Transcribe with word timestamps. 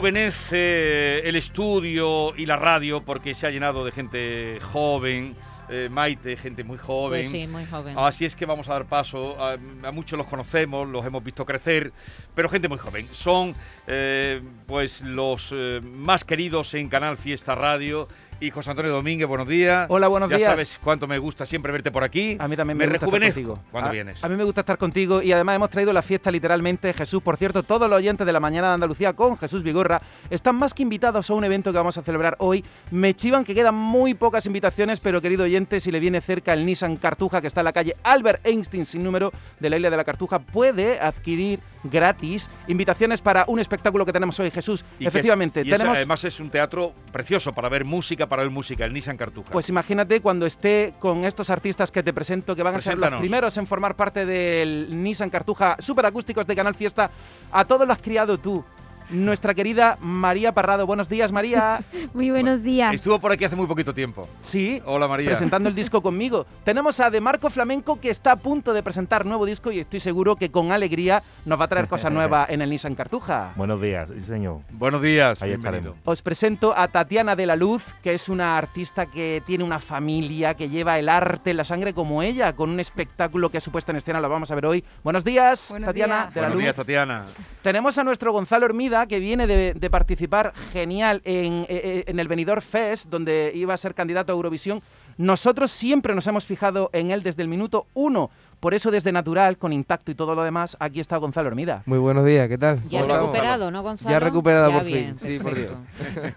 Rejuvenece 0.00 1.28
el 1.28 1.36
estudio 1.36 2.34
y 2.34 2.46
la 2.46 2.56
radio 2.56 3.02
porque 3.02 3.34
se 3.34 3.46
ha 3.46 3.50
llenado 3.50 3.84
de 3.84 3.92
gente 3.92 4.58
joven, 4.72 5.36
eh, 5.68 5.90
Maite, 5.90 6.38
gente 6.38 6.64
muy 6.64 6.78
joven. 6.78 7.20
Pues 7.20 7.30
sí, 7.30 7.46
muy 7.46 7.66
joven. 7.66 7.98
Así 7.98 8.24
es 8.24 8.34
que 8.34 8.46
vamos 8.46 8.70
a 8.70 8.72
dar 8.72 8.86
paso. 8.86 9.36
A, 9.38 9.58
a 9.86 9.92
muchos 9.92 10.16
los 10.16 10.26
conocemos, 10.26 10.88
los 10.88 11.04
hemos 11.04 11.22
visto 11.22 11.44
crecer, 11.44 11.92
pero 12.34 12.48
gente 12.48 12.66
muy 12.66 12.78
joven. 12.78 13.08
Son 13.12 13.54
eh, 13.86 14.40
pues 14.66 15.02
los 15.02 15.50
eh, 15.52 15.80
más 15.84 16.24
queridos 16.24 16.72
en 16.72 16.88
Canal 16.88 17.18
Fiesta 17.18 17.54
Radio. 17.54 18.08
Y 18.42 18.50
José 18.50 18.70
Antonio 18.70 18.90
Domínguez, 18.90 19.28
buenos 19.28 19.46
días. 19.46 19.84
Hola, 19.90 20.08
buenos 20.08 20.30
ya 20.30 20.38
días. 20.38 20.48
sabes 20.48 20.80
cuánto 20.82 21.06
me 21.06 21.18
gusta 21.18 21.44
siempre 21.44 21.72
verte 21.72 21.90
por 21.90 22.02
aquí. 22.02 22.38
A 22.40 22.48
mí 22.48 22.56
también 22.56 22.78
me, 22.78 22.86
me 22.86 22.92
gusta 22.96 23.04
estar 23.04 23.20
contigo. 23.20 23.58
cuando 23.70 23.90
a, 23.90 23.92
vienes. 23.92 24.24
A 24.24 24.28
mí 24.30 24.36
me 24.36 24.44
gusta 24.44 24.62
estar 24.62 24.78
contigo 24.78 25.20
y 25.20 25.30
además 25.30 25.56
hemos 25.56 25.68
traído 25.68 25.92
la 25.92 26.00
fiesta 26.00 26.30
literalmente. 26.30 26.90
Jesús, 26.94 27.22
por 27.22 27.36
cierto, 27.36 27.62
todos 27.64 27.90
los 27.90 27.98
oyentes 27.98 28.26
de 28.26 28.32
la 28.32 28.40
mañana 28.40 28.68
de 28.68 28.74
Andalucía 28.74 29.12
con 29.12 29.36
Jesús 29.36 29.62
Vigorra 29.62 30.00
están 30.30 30.56
más 30.56 30.72
que 30.72 30.82
invitados 30.82 31.28
a 31.28 31.34
un 31.34 31.44
evento 31.44 31.70
que 31.70 31.76
vamos 31.76 31.98
a 31.98 32.02
celebrar 32.02 32.36
hoy. 32.38 32.64
Me 32.90 33.12
chivan 33.12 33.44
que 33.44 33.54
quedan 33.54 33.74
muy 33.74 34.14
pocas 34.14 34.46
invitaciones, 34.46 35.00
pero 35.00 35.20
querido 35.20 35.44
oyente, 35.44 35.78
si 35.78 35.92
le 35.92 36.00
viene 36.00 36.22
cerca 36.22 36.54
el 36.54 36.64
Nissan 36.64 36.96
Cartuja 36.96 37.42
que 37.42 37.46
está 37.46 37.60
en 37.60 37.66
la 37.66 37.74
calle 37.74 37.94
Albert 38.04 38.46
Einstein 38.46 38.86
sin 38.86 39.04
número 39.04 39.32
de 39.58 39.68
la 39.68 39.76
isla 39.76 39.90
de 39.90 39.98
la 39.98 40.04
Cartuja, 40.04 40.38
puede 40.38 40.98
adquirir 40.98 41.60
gratis 41.84 42.48
invitaciones 42.68 43.20
para 43.20 43.44
un 43.48 43.58
espectáculo 43.60 44.06
que 44.06 44.12
tenemos 44.14 44.38
hoy. 44.40 44.50
Jesús, 44.50 44.82
Y 44.98 45.04
es- 45.04 45.08
efectivamente, 45.08 45.60
y 45.60 45.70
tenemos... 45.70 45.94
además 45.96 46.24
es 46.24 46.40
un 46.40 46.48
teatro 46.48 46.94
precioso 47.12 47.52
para 47.52 47.68
ver 47.68 47.84
música, 47.84 48.26
para 48.30 48.42
ver 48.44 48.50
música, 48.50 48.86
el 48.86 48.94
Nissan 48.94 49.18
Cartuja. 49.18 49.50
Pues 49.50 49.68
imagínate 49.68 50.22
cuando 50.22 50.46
esté 50.46 50.94
con 50.98 51.26
estos 51.26 51.50
artistas 51.50 51.92
que 51.92 52.02
te 52.02 52.14
presento, 52.14 52.56
que 52.56 52.62
van 52.62 52.76
a 52.76 52.80
ser 52.80 52.96
los 52.96 53.14
primeros 53.16 53.54
en 53.58 53.66
formar 53.66 53.96
parte 53.96 54.24
del 54.24 55.02
Nissan 55.02 55.28
Cartuja 55.28 55.76
Superacústicos 55.78 56.46
de 56.46 56.56
Canal 56.56 56.74
Fiesta. 56.74 57.10
A 57.52 57.66
todos 57.66 57.86
los 57.86 57.98
has 57.98 58.02
criado 58.02 58.38
tú. 58.38 58.64
Nuestra 59.10 59.54
querida 59.54 59.98
María 60.00 60.52
Parrado. 60.52 60.86
Buenos 60.86 61.08
días, 61.08 61.32
María. 61.32 61.82
Muy 62.14 62.30
buenos 62.30 62.62
días. 62.62 62.94
Estuvo 62.94 63.18
por 63.18 63.32
aquí 63.32 63.44
hace 63.44 63.56
muy 63.56 63.66
poquito 63.66 63.92
tiempo. 63.92 64.28
Sí, 64.40 64.80
Hola 64.84 65.08
María. 65.08 65.26
presentando 65.26 65.68
el 65.68 65.74
disco 65.74 66.00
conmigo. 66.02 66.46
Tenemos 66.64 67.00
a 67.00 67.10
De 67.10 67.20
Marco 67.20 67.50
Flamenco 67.50 68.00
que 68.00 68.10
está 68.10 68.32
a 68.32 68.36
punto 68.36 68.72
de 68.72 68.82
presentar 68.82 69.26
nuevo 69.26 69.44
disco 69.46 69.70
y 69.72 69.80
estoy 69.80 70.00
seguro 70.00 70.36
que 70.36 70.50
con 70.50 70.72
alegría 70.72 71.22
nos 71.44 71.58
va 71.60 71.64
a 71.64 71.68
traer 71.68 71.88
cosas 71.88 72.12
nuevas 72.12 72.48
en 72.50 72.62
el 72.62 72.70
Nissan 72.70 72.94
Cartuja. 72.94 73.52
Buenos 73.56 73.80
días, 73.80 74.10
sí 74.14 74.22
señor. 74.22 74.60
Buenos 74.72 75.02
días. 75.02 75.42
Ahí 75.42 75.50
bienvenido. 75.50 75.78
estaremos. 75.78 76.02
Os 76.04 76.22
presento 76.22 76.72
a 76.76 76.88
Tatiana 76.88 77.34
de 77.36 77.46
la 77.46 77.56
Luz, 77.56 77.94
que 78.02 78.14
es 78.14 78.28
una 78.28 78.56
artista 78.58 79.06
que 79.06 79.42
tiene 79.46 79.64
una 79.64 79.80
familia, 79.80 80.54
que 80.54 80.68
lleva 80.68 80.98
el 80.98 81.08
arte 81.08 81.50
en 81.50 81.56
la 81.56 81.64
sangre 81.64 81.92
como 81.94 82.22
ella, 82.22 82.54
con 82.54 82.70
un 82.70 82.80
espectáculo 82.80 83.50
que 83.50 83.58
ha 83.58 83.60
supuesto 83.60 83.90
en 83.90 83.96
escena, 83.98 84.20
lo 84.20 84.28
vamos 84.28 84.50
a 84.50 84.54
ver 84.54 84.66
hoy. 84.66 84.84
Buenos 85.02 85.24
días, 85.24 85.68
Buenos 85.70 85.88
Tatiana 85.88 86.22
días. 86.22 86.34
de 86.34 86.40
la 86.40 86.46
Buenos 86.46 86.54
Luz. 86.56 86.62
días, 86.64 86.76
Tatiana. 86.76 87.24
Tenemos 87.62 87.98
a 87.98 88.04
nuestro 88.04 88.32
Gonzalo 88.32 88.66
Hermida, 88.66 88.99
que 89.06 89.18
viene 89.18 89.46
de, 89.46 89.90
participar 89.90 90.52
genial 90.72 91.22
en, 91.24 91.62
eh, 91.62 91.66
eh, 91.68 92.04
en 92.06 92.18
el 92.18 92.28
Benidorm 92.28 92.62
Fest, 92.62 93.08
donde 93.08 93.52
iba 93.54 93.74
a 93.74 93.76
ser 93.76 93.94
candidato 93.94 94.32
a 94.32 94.36
Eurovisión. 94.36 94.82
Nosotros 95.16 95.70
siempre 95.70 96.14
nos 96.14 96.26
hemos 96.26 96.46
fijado 96.46 96.88
en 96.92 97.10
él 97.10 97.22
desde 97.22 97.42
el 97.42 97.48
minuto 97.48 97.86
uno. 97.94 98.30
Por 98.60 98.74
eso, 98.74 98.90
desde 98.90 99.10
Natural, 99.10 99.56
con 99.56 99.72
Intacto 99.72 100.10
y 100.10 100.14
todo 100.14 100.34
lo 100.34 100.42
demás, 100.42 100.76
aquí 100.80 101.00
está 101.00 101.16
Gonzalo 101.16 101.48
Hermida. 101.48 101.82
Muy 101.86 101.98
buenos 101.98 102.26
días, 102.26 102.46
¿qué 102.46 102.58
tal? 102.58 102.86
Ya 102.90 103.02
recuperado, 103.02 103.70
¿no, 103.70 103.82
Gonzalo? 103.82 104.10
Ya 104.10 104.20
recuperado 104.20 104.68
Ya 104.68 104.76
por 104.76 104.84
bien, 104.84 105.18
fin, 105.18 105.38
sí, 105.38 105.42
por 105.42 105.54
perfecto. 105.54 105.78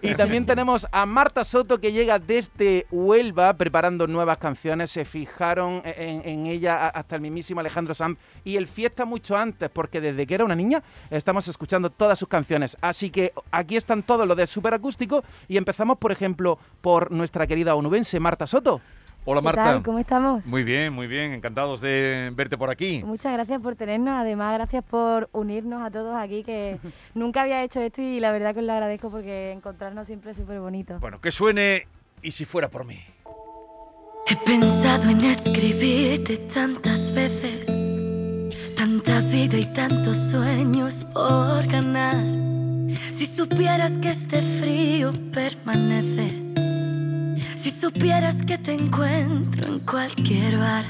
Y 0.00 0.14
también 0.14 0.46
tenemos 0.46 0.86
a 0.90 1.04
Marta 1.04 1.44
Soto 1.44 1.78
que 1.78 1.92
llega 1.92 2.18
desde 2.18 2.86
Huelva 2.90 3.52
preparando 3.52 4.06
nuevas 4.06 4.38
canciones. 4.38 4.90
Se 4.90 5.04
fijaron 5.04 5.82
en, 5.84 6.26
en 6.26 6.46
ella 6.46 6.88
hasta 6.88 7.16
el 7.16 7.20
mismísimo 7.20 7.60
Alejandro 7.60 7.92
Sanz 7.92 8.18
y 8.42 8.56
el 8.56 8.68
Fiesta 8.68 9.04
mucho 9.04 9.36
antes, 9.36 9.68
porque 9.68 10.00
desde 10.00 10.26
que 10.26 10.34
era 10.34 10.46
una 10.46 10.54
niña 10.54 10.82
estamos 11.10 11.46
escuchando 11.48 11.90
todas 11.90 12.18
sus 12.18 12.28
canciones. 12.28 12.78
Así 12.80 13.10
que 13.10 13.34
aquí 13.50 13.76
están 13.76 14.02
todos 14.02 14.26
los 14.26 14.34
de 14.34 14.46
superacústico 14.46 15.22
y 15.46 15.58
empezamos, 15.58 15.98
por 15.98 16.10
ejemplo, 16.10 16.58
por 16.80 17.12
nuestra 17.12 17.46
querida 17.46 17.74
onubense 17.74 18.18
Marta 18.18 18.46
Soto. 18.46 18.80
Hola 19.26 19.40
¿Qué 19.40 19.44
Marta. 19.44 19.64
tal? 19.64 19.82
¿Cómo 19.82 19.98
estamos? 19.98 20.44
Muy 20.46 20.62
bien, 20.64 20.92
muy 20.92 21.06
bien. 21.06 21.32
Encantados 21.32 21.80
de 21.80 22.30
verte 22.34 22.58
por 22.58 22.68
aquí. 22.70 23.02
Muchas 23.04 23.32
gracias 23.32 23.60
por 23.60 23.74
tenernos, 23.74 24.14
además 24.20 24.52
gracias 24.54 24.84
por 24.84 25.30
unirnos 25.32 25.82
a 25.82 25.90
todos 25.90 26.14
aquí, 26.16 26.42
que 26.44 26.78
nunca 27.14 27.42
había 27.42 27.62
hecho 27.62 27.80
esto 27.80 28.02
y 28.02 28.20
la 28.20 28.32
verdad 28.32 28.52
que 28.52 28.60
os 28.60 28.66
lo 28.66 28.72
agradezco 28.74 29.10
porque 29.10 29.52
encontrarnos 29.52 30.06
siempre 30.06 30.32
es 30.32 30.36
súper 30.36 30.60
bonito. 30.60 30.98
Bueno, 31.00 31.20
que 31.20 31.30
suene 31.32 31.86
y 32.22 32.32
si 32.32 32.44
fuera 32.44 32.68
por 32.68 32.84
mí. 32.84 32.98
He 34.26 34.36
pensado 34.36 35.08
en 35.10 35.22
escribirte 35.24 36.38
tantas 36.38 37.14
veces, 37.14 37.66
tanta 38.76 39.20
vida 39.20 39.56
y 39.58 39.66
tantos 39.72 40.18
sueños 40.18 41.04
por 41.04 41.66
ganar. 41.66 42.16
Si 43.10 43.26
supieras 43.26 43.98
que 43.98 44.10
este 44.10 44.40
frío 44.42 45.12
permanece, 45.32 46.43
supieras 47.84 48.42
que 48.42 48.56
te 48.56 48.72
encuentro 48.72 49.66
en 49.66 49.78
cualquier 49.80 50.56
bar, 50.56 50.86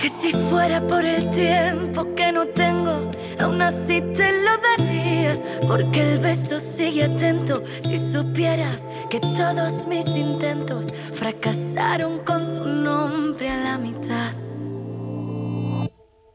que 0.00 0.08
si 0.08 0.32
fuera 0.32 0.84
por 0.84 1.04
el 1.04 1.30
tiempo 1.30 2.16
que 2.16 2.32
no 2.32 2.46
tengo, 2.48 3.12
aún 3.38 3.62
así 3.62 4.00
te 4.00 4.42
lo 4.42 4.50
daría, 4.58 5.40
porque 5.68 6.00
el 6.00 6.18
beso 6.18 6.58
sigue 6.58 7.04
atento. 7.04 7.62
Si 7.80 7.96
supieras 7.96 8.84
que 9.08 9.20
todos 9.20 9.86
mis 9.86 10.08
intentos 10.16 10.88
fracasaron 11.12 12.24
con 12.24 12.54
tu 12.54 12.64
nombre 12.64 13.48
a 13.48 13.56
la 13.58 13.78
mitad, 13.78 14.32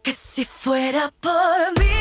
que 0.03 0.11
si 0.11 0.45
fuera 0.45 1.11
por 1.19 1.79
mí, 1.79 1.92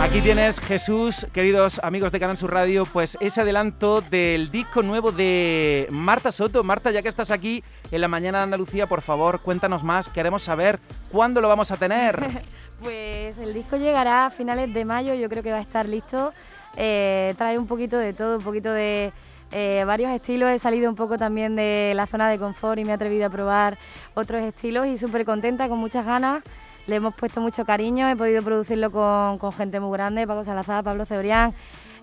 Aquí 0.00 0.22
tienes, 0.22 0.60
Jesús, 0.60 1.26
queridos 1.30 1.78
amigos 1.84 2.10
de 2.10 2.18
Canal 2.18 2.38
Sur 2.38 2.54
Radio, 2.54 2.84
pues 2.90 3.18
ese 3.20 3.42
adelanto 3.42 4.00
del 4.00 4.50
disco 4.50 4.82
nuevo 4.82 5.12
de 5.12 5.86
Marta 5.90 6.32
Soto. 6.32 6.64
Marta, 6.64 6.90
ya 6.90 7.02
que 7.02 7.10
estás 7.10 7.30
aquí 7.30 7.62
en 7.90 8.00
la 8.00 8.08
mañana 8.08 8.38
de 8.38 8.44
Andalucía, 8.44 8.86
por 8.86 9.02
favor, 9.02 9.40
cuéntanos 9.40 9.84
más. 9.84 10.08
Queremos 10.08 10.42
saber 10.42 10.80
cuándo 11.12 11.42
lo 11.42 11.48
vamos 11.48 11.70
a 11.70 11.76
tener. 11.76 12.18
Pues 12.82 13.36
el 13.36 13.52
disco 13.52 13.76
llegará 13.76 14.24
a 14.24 14.30
finales 14.30 14.72
de 14.72 14.86
mayo, 14.86 15.12
yo 15.12 15.28
creo 15.28 15.42
que 15.42 15.52
va 15.52 15.58
a 15.58 15.60
estar 15.60 15.86
listo. 15.86 16.32
Eh, 16.78 17.34
trae 17.36 17.58
un 17.58 17.66
poquito 17.66 17.98
de 17.98 18.14
todo, 18.14 18.38
un 18.38 18.42
poquito 18.42 18.72
de 18.72 19.12
eh, 19.52 19.84
varios 19.86 20.10
estilos. 20.12 20.48
He 20.48 20.58
salido 20.58 20.88
un 20.88 20.96
poco 20.96 21.18
también 21.18 21.56
de 21.56 21.92
la 21.94 22.06
zona 22.06 22.30
de 22.30 22.38
confort 22.38 22.78
y 22.78 22.86
me 22.86 22.92
he 22.92 22.94
atrevido 22.94 23.26
a 23.26 23.28
probar 23.28 23.76
otros 24.14 24.42
estilos 24.42 24.86
y 24.86 24.96
súper 24.96 25.26
contenta, 25.26 25.68
con 25.68 25.78
muchas 25.78 26.06
ganas. 26.06 26.42
Le 26.86 26.96
hemos 26.96 27.14
puesto 27.14 27.40
mucho 27.40 27.64
cariño, 27.64 28.08
he 28.08 28.16
podido 28.16 28.42
producirlo 28.42 28.90
con, 28.90 29.38
con 29.38 29.52
gente 29.52 29.78
muy 29.80 29.92
grande, 29.96 30.26
Paco 30.26 30.42
Salazar, 30.44 30.82
Pablo 30.82 31.06
Cebrián. 31.06 31.54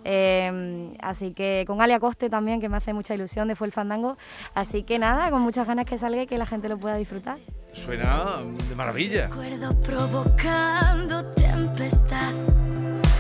eh, 0.05 0.95
así 1.01 1.33
que 1.33 1.65
con 1.67 1.81
Alia 1.81 1.99
Coste 1.99 2.29
también, 2.29 2.61
que 2.61 2.69
me 2.69 2.77
hace 2.77 2.93
mucha 2.93 3.13
ilusión 3.13 3.47
de 3.49 3.55
Fue 3.55 3.67
el 3.67 3.73
Fandango. 3.73 4.17
Así 4.53 4.83
que 4.85 4.99
nada, 4.99 5.29
con 5.29 5.41
muchas 5.41 5.67
ganas 5.67 5.85
que 5.85 5.97
salga 5.97 6.21
y 6.21 6.27
que 6.27 6.37
la 6.37 6.45
gente 6.45 6.69
lo 6.69 6.77
pueda 6.77 6.95
disfrutar. 6.95 7.37
Suena 7.73 8.37
de 8.69 8.75
maravilla. 8.75 9.27
Recuerdo 9.27 9.79
provocando 9.81 11.25
tempestad. 11.33 12.33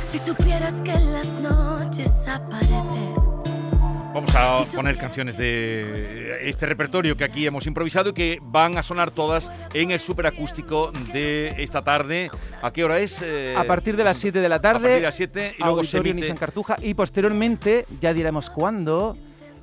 Si 0.05 0.19
supieras 0.19 0.81
que 0.81 0.93
en 0.93 1.11
las 1.11 1.33
noches 1.41 2.27
apareces. 2.29 3.27
Vamos 4.17 4.35
a 4.35 4.75
poner 4.75 4.97
canciones 4.97 5.37
de 5.37 6.39
este 6.49 6.65
repertorio 6.65 7.15
que 7.15 7.23
aquí 7.23 7.45
hemos 7.45 7.67
improvisado 7.67 8.09
y 8.09 8.13
que 8.13 8.39
van 8.41 8.75
a 8.75 8.81
sonar 8.81 9.11
todas 9.11 9.47
en 9.75 9.91
el 9.91 9.99
superacústico 9.99 10.91
de 11.13 11.53
esta 11.61 11.83
tarde. 11.83 12.31
¿A 12.63 12.71
qué 12.71 12.83
hora 12.83 12.97
es? 12.97 13.21
Eh, 13.21 13.53
A 13.55 13.63
partir 13.65 13.95
de 13.95 14.03
las 14.03 14.17
7 14.17 14.39
de 14.39 14.49
la 14.49 14.55
a 14.55 14.61
partir 14.61 14.81
tarde, 14.81 14.95
de 14.95 15.01
las 15.01 15.15
7 15.15 15.55
y 15.59 15.63
luego 15.63 15.83
se 15.83 15.99
emite- 15.99 16.15
Nissan 16.15 16.37
Cartuja 16.37 16.77
y 16.81 16.95
posteriormente, 16.95 17.85
ya 18.01 18.11
diremos 18.11 18.49
cuándo, 18.49 19.15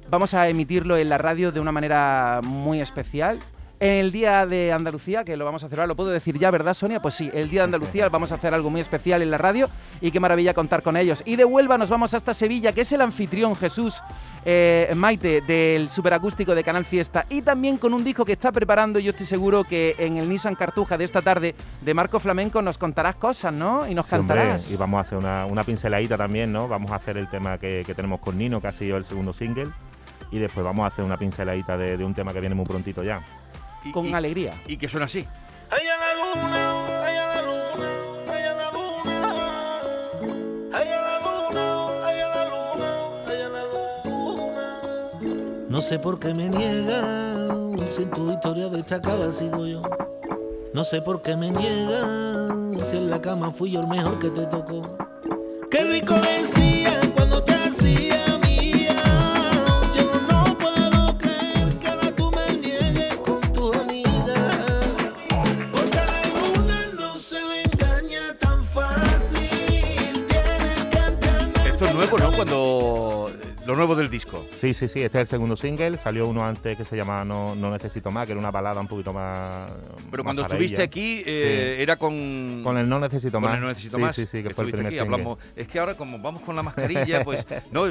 vamos 0.08 0.34
a 0.34 0.48
emitirlo 0.48 0.96
en 0.96 1.08
la 1.08 1.18
radio 1.18 1.50
de 1.50 1.58
una 1.58 1.72
manera 1.72 2.40
muy 2.44 2.80
especial. 2.80 3.40
En 3.80 3.90
el 3.98 4.12
Día 4.12 4.46
de 4.46 4.72
Andalucía, 4.72 5.24
que 5.24 5.36
lo 5.36 5.44
vamos 5.44 5.62
a 5.64 5.68
celebrar, 5.68 5.88
lo 5.88 5.96
puedo 5.96 6.10
decir 6.10 6.38
ya, 6.38 6.50
¿verdad, 6.50 6.74
Sonia? 6.74 7.00
Pues 7.00 7.14
sí, 7.14 7.30
el 7.34 7.50
Día 7.50 7.60
de 7.62 7.64
Andalucía 7.64 8.08
vamos 8.08 8.30
a 8.32 8.36
hacer 8.36 8.54
algo 8.54 8.70
muy 8.70 8.80
especial 8.80 9.20
en 9.20 9.30
la 9.30 9.36
radio 9.36 9.68
y 10.00 10.10
qué 10.10 10.20
maravilla 10.20 10.54
contar 10.54 10.82
con 10.82 10.96
ellos. 10.96 11.22
Y 11.26 11.36
de 11.36 11.44
Huelva 11.44 11.76
nos 11.76 11.90
vamos 11.90 12.14
hasta 12.14 12.32
Sevilla, 12.34 12.72
que 12.72 12.82
es 12.82 12.92
el 12.92 13.00
anfitrión 13.00 13.54
Jesús 13.56 14.00
eh, 14.44 14.90
Maite 14.96 15.40
del 15.42 15.88
superacústico 15.90 16.54
de 16.54 16.62
Canal 16.62 16.84
Fiesta 16.84 17.26
y 17.28 17.42
también 17.42 17.76
con 17.76 17.92
un 17.92 18.04
disco 18.04 18.24
que 18.24 18.32
está 18.32 18.52
preparando. 18.52 19.00
Yo 19.00 19.10
estoy 19.10 19.26
seguro 19.26 19.64
que 19.64 19.96
en 19.98 20.16
el 20.18 20.28
Nissan 20.28 20.54
Cartuja 20.54 20.96
de 20.96 21.04
esta 21.04 21.20
tarde 21.20 21.54
de 21.82 21.94
Marco 21.94 22.20
Flamenco 22.20 22.62
nos 22.62 22.78
contarás 22.78 23.16
cosas, 23.16 23.52
¿no? 23.52 23.86
Y 23.88 23.94
nos 23.94 24.06
Sí, 24.06 24.14
hombre, 24.14 24.36
cantarás. 24.36 24.70
y 24.70 24.76
vamos 24.76 24.98
a 24.98 25.00
hacer 25.02 25.18
una, 25.18 25.46
una 25.46 25.64
pinceladita 25.64 26.16
también, 26.16 26.52
¿no? 26.52 26.68
Vamos 26.68 26.90
a 26.92 26.94
hacer 26.96 27.18
el 27.18 27.28
tema 27.28 27.58
que, 27.58 27.82
que 27.84 27.92
tenemos 27.94 28.20
con 28.20 28.38
Nino, 28.38 28.60
que 28.60 28.68
ha 28.68 28.72
sido 28.72 28.96
el 28.96 29.04
segundo 29.04 29.32
single. 29.32 29.66
Y 30.30 30.38
después 30.38 30.64
vamos 30.64 30.84
a 30.84 30.86
hacer 30.88 31.04
una 31.04 31.16
pinceladita 31.18 31.76
de, 31.76 31.96
de 31.96 32.04
un 32.04 32.14
tema 32.14 32.32
que 32.32 32.40
viene 32.40 32.54
muy 32.54 32.64
prontito 32.64 33.02
ya. 33.02 33.20
Y- 33.84 33.92
Con 33.92 34.06
y- 34.06 34.14
alegría. 34.14 34.52
Y 34.66 34.76
que 34.76 34.88
suena 34.88 35.06
así. 35.06 35.26
Ay, 35.70 35.86
a 35.86 35.96
la 35.98 36.14
luna, 36.14 37.02
ay, 37.04 37.16
a 37.16 37.26
la 37.26 37.42
luna, 37.42 37.90
ay, 38.28 38.42
a 38.44 38.54
la 38.54 38.72
luna. 38.72 39.82
Ay, 40.72 40.88
a 40.88 41.00
la 41.00 41.18
luna, 41.20 42.06
ay, 42.06 42.20
a 42.20 42.28
la 42.28 42.44
luna, 42.48 42.88
ay, 43.26 43.40
a 43.42 43.48
la 43.48 43.64
luna. 44.04 45.66
No 45.68 45.80
sé 45.80 45.98
por 45.98 46.18
qué 46.18 46.32
me 46.34 46.48
niegan, 46.48 47.76
si 47.92 48.02
en 48.02 48.10
tu 48.10 48.30
historia 48.32 48.68
destacada 48.68 49.30
sigo 49.32 49.66
yo. 49.66 49.82
No 50.72 50.84
sé 50.84 51.00
por 51.02 51.22
qué 51.22 51.36
me 51.36 51.50
niegan, 51.50 52.78
si 52.86 52.96
en 52.96 53.10
la 53.10 53.20
cama 53.20 53.50
fui 53.50 53.70
yo 53.72 53.80
el 53.80 53.86
mejor 53.88 54.18
que 54.18 54.30
te 54.30 54.46
tocó. 54.46 54.96
Qué 55.70 55.84
rico 55.84 56.14
decía 56.14 57.00
Sí, 74.64 74.72
sí, 74.72 74.88
sí, 74.88 75.02
este 75.02 75.18
es 75.18 75.22
el 75.22 75.26
segundo 75.26 75.56
single. 75.56 75.98
Salió 75.98 76.26
uno 76.26 76.42
antes 76.42 76.74
que 76.78 76.86
se 76.86 76.96
llama 76.96 77.22
No, 77.22 77.54
no 77.54 77.70
Necesito 77.70 78.10
Más, 78.10 78.24
que 78.24 78.32
era 78.32 78.38
una 78.40 78.50
balada 78.50 78.80
un 78.80 78.86
poquito 78.88 79.12
más. 79.12 79.70
Pero 80.10 80.24
más 80.24 80.24
cuando 80.24 80.42
para 80.42 80.54
estuviste 80.54 80.76
ella. 80.76 80.84
aquí, 80.84 81.22
eh, 81.26 81.76
era 81.80 81.96
con. 81.96 82.62
Con 82.64 82.78
el 82.78 82.88
No 82.88 82.98
Necesito 82.98 83.32
con 83.40 83.42
Más. 83.42 83.56
el 83.56 83.60
No 83.60 83.68
Necesito 83.68 83.96
sí, 83.98 84.02
Más. 84.02 84.16
Sí, 84.16 84.24
sí, 84.26 84.42
que 84.42 84.54
fue 84.54 84.64
el 84.64 84.70
primer 84.70 84.86
aquí, 84.86 84.96
single. 84.98 85.14
hablamos. 85.16 85.38
Es 85.54 85.68
que 85.68 85.78
ahora, 85.78 85.94
como 85.96 86.18
vamos 86.18 86.40
con 86.40 86.56
la 86.56 86.62
mascarilla, 86.62 87.22
pues. 87.24 87.44
No, 87.72 87.84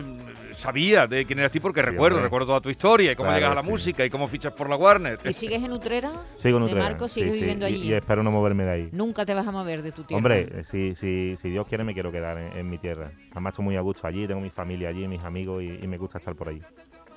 sabía 0.55 1.05
de 1.07 1.25
quién 1.25 1.39
eras 1.39 1.51
tú 1.51 1.59
porque 1.59 1.81
Sí, 1.81 1.85
recuerdo, 1.87 2.15
hombre. 2.17 2.25
recuerdo 2.27 2.47
toda 2.47 2.61
tu 2.61 2.69
historia 2.69 3.11
y 3.11 3.15
cómo 3.15 3.27
Claro, 3.27 3.37
llegas 3.37 3.51
a 3.51 3.55
la 3.55 3.61
sí. 3.61 3.67
música 3.69 4.05
y 4.05 4.09
cómo 4.09 4.27
fichas 4.27 4.53
por 4.53 4.69
la 4.69 4.75
Warner. 4.75 5.19
¿Y 5.25 5.33
sigues 5.33 5.61
en 5.63 5.71
Utrera? 5.73 6.11
Sigo 6.37 6.57
en 6.57 6.65
de 6.65 6.71
Utrera, 6.71 6.89
Marcos, 6.89 7.11
sí, 7.11 7.19
sigues 7.21 7.35
sí, 7.35 7.39
viviendo 7.41 7.65
allí. 7.67 7.89
Y, 7.89 7.93
espero 7.93 8.23
no 8.23 8.31
moverme 8.31 8.63
de 8.63 8.71
ahí. 8.71 8.89
Nunca 8.93 9.25
te 9.25 9.33
vas 9.35 9.45
a 9.47 9.51
mover 9.51 9.81
de 9.83 9.91
tu 9.91 10.03
tierra. 10.03 10.17
Hombre, 10.17 10.63
si, 10.63 10.95
si, 10.95 11.35
si 11.37 11.49
Dios 11.51 11.67
quiere 11.67 11.83
me 11.83 11.93
quiero 11.93 12.11
quedar 12.11 12.39
en, 12.39 12.57
en 12.57 12.69
mi 12.69 12.79
tierra. 12.79 13.11
Además 13.31 13.51
estoy 13.51 13.65
muy 13.65 13.75
a 13.75 13.81
gusto 13.81 14.07
allí, 14.07 14.25
tengo 14.27 14.41
mi 14.41 14.49
familia 14.49 14.89
allí, 14.89 15.07
mis 15.07 15.23
amigos 15.23 15.61
y, 15.61 15.79
y 15.83 15.87
me 15.87 15.97
gusta 15.97 16.17
estar 16.17 16.35
por 16.35 16.49
ahí. 16.49 16.59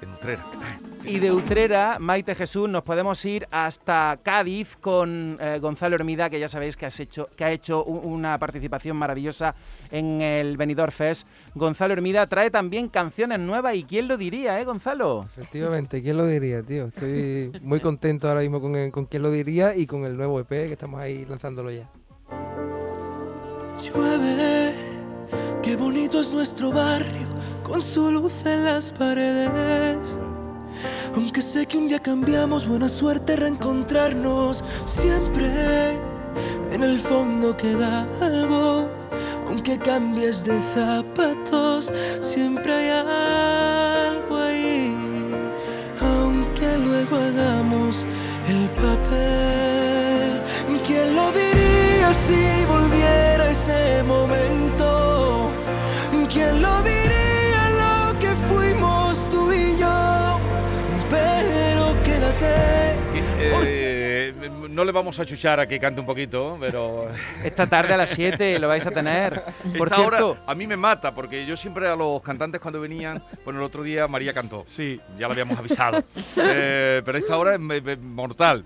En 0.03 0.11
Utrera. 0.13 0.45
Y 1.05 1.19
de 1.21 1.33
Utrera, 1.33 1.97
Maite 1.99 2.35
Jesús, 2.35 2.69
nos 2.69 2.83
podemos 2.83 3.25
ir 3.25 3.49
hasta 3.51 4.19
Cádiz 4.23 4.77
con 4.77 5.39
eh, 5.41 5.59
Gonzalo 5.59 5.95
Hermida, 5.95 6.29
que 6.29 6.39
ya 6.39 6.49
sabéis 6.49 6.77
que, 6.77 6.85
has 6.85 7.01
hecho, 7.01 7.31
que 7.35 7.45
ha 7.47 7.51
hecho 7.51 7.83
una 7.83 8.39
participación 8.39 8.95
maravillosa 8.99 9.55
en 9.91 10.21
el 10.21 10.59
Benidorm 10.59 10.93
Fest. 10.93 11.27
Gonzalo 11.55 11.95
Hermida 11.95 12.27
trae 12.27 12.51
también 12.51 12.89
canciones 12.91 13.39
nuevas 13.41 13.75
y 13.75 13.85
quién 13.85 14.07
lo 14.07 14.19
diría, 14.19 14.61
¿eh, 14.61 14.65
Gonzalo? 14.67 15.25
Efectivamente, 15.35 16.03
¿quién 16.03 16.19
lo 16.19 16.27
diría, 16.27 16.63
tío? 16.63 16.89
Estoy 16.89 17.53
muy 17.63 17.81
contento 17.81 18.29
ahora 18.29 18.41
mismo 18.41 18.61
con, 18.61 18.77
el- 18.77 18.93
con 18.93 19.07
quién 19.07 19.23
lo 19.23 19.31
diría 19.31 19.75
y 19.75 19.87
con 19.87 20.05
el 20.05 20.15
nuevo 20.15 20.39
EP 20.41 20.49
que 20.67 20.73
estamos 20.75 21.01
ahí 21.01 21.25
lanzándolo 21.25 21.71
ya. 21.71 21.89
Llueve, 23.83 24.73
qué 25.67 25.75
bonito 25.75 26.21
es 26.21 26.31
nuestro 26.31 26.71
barrio 26.71 27.27
con 27.65 27.83
su 27.83 28.09
luz 28.13 28.47
en 28.47 28.65
las 28.65 28.93
paredes. 28.93 30.17
Aunque 31.17 31.43
sé 31.43 31.67
que 31.67 31.77
un 31.77 31.89
día 31.89 31.99
cambiamos, 31.99 32.69
buena 32.69 32.89
suerte 32.89 33.35
reencontrarnos. 33.35 34.63
Siempre 34.85 35.99
en 36.71 36.85
el 36.85 37.01
fondo 37.01 37.57
queda 37.57 38.07
algo. 38.21 38.89
Aunque 39.49 39.77
cambies 39.77 40.45
de 40.45 40.57
zapatos, 40.73 41.93
siempre 42.21 42.73
hay 42.73 42.91
algo 42.91 43.86
vamos 64.97 65.21
a 65.21 65.27
chuchar 65.27 65.61
a 65.61 65.69
que 65.69 65.79
cante 65.79 66.01
un 66.01 66.07
poquito, 66.07 66.57
pero. 66.59 67.09
Esta 67.45 67.67
tarde 67.67 67.95
a 67.95 67.97
las 67.97 68.11
7 68.11 68.59
lo 68.59 68.69
vais 68.69 68.85
a 68.87 68.91
tener. 68.91 69.43
Por 69.77 69.89
Esta 69.89 69.97
cierto, 69.97 70.31
hora 70.31 70.41
a 70.47 70.55
mí 70.55 70.67
me 70.67 70.77
mata, 70.77 71.15
porque 71.15 71.45
yo 71.47 71.57
siempre 71.57 71.87
a 71.87 71.95
los 71.95 72.23
cantantes 72.23 72.61
cuando 72.61 72.81
venían, 72.81 73.23
bueno, 73.45 73.61
el 73.61 73.67
otro 73.67 73.83
día 73.83 74.09
María 74.09 74.33
cantó. 74.33 74.65
Sí. 74.67 75.01
Ya 75.19 75.27
lo 75.27 75.33
habíamos 75.33 75.59
avisado. 75.59 76.03
Eh, 76.39 77.03
pero 77.05 77.19
esta 77.19 77.37
hora 77.37 77.55
es 77.55 78.01
mortal. 78.01 78.65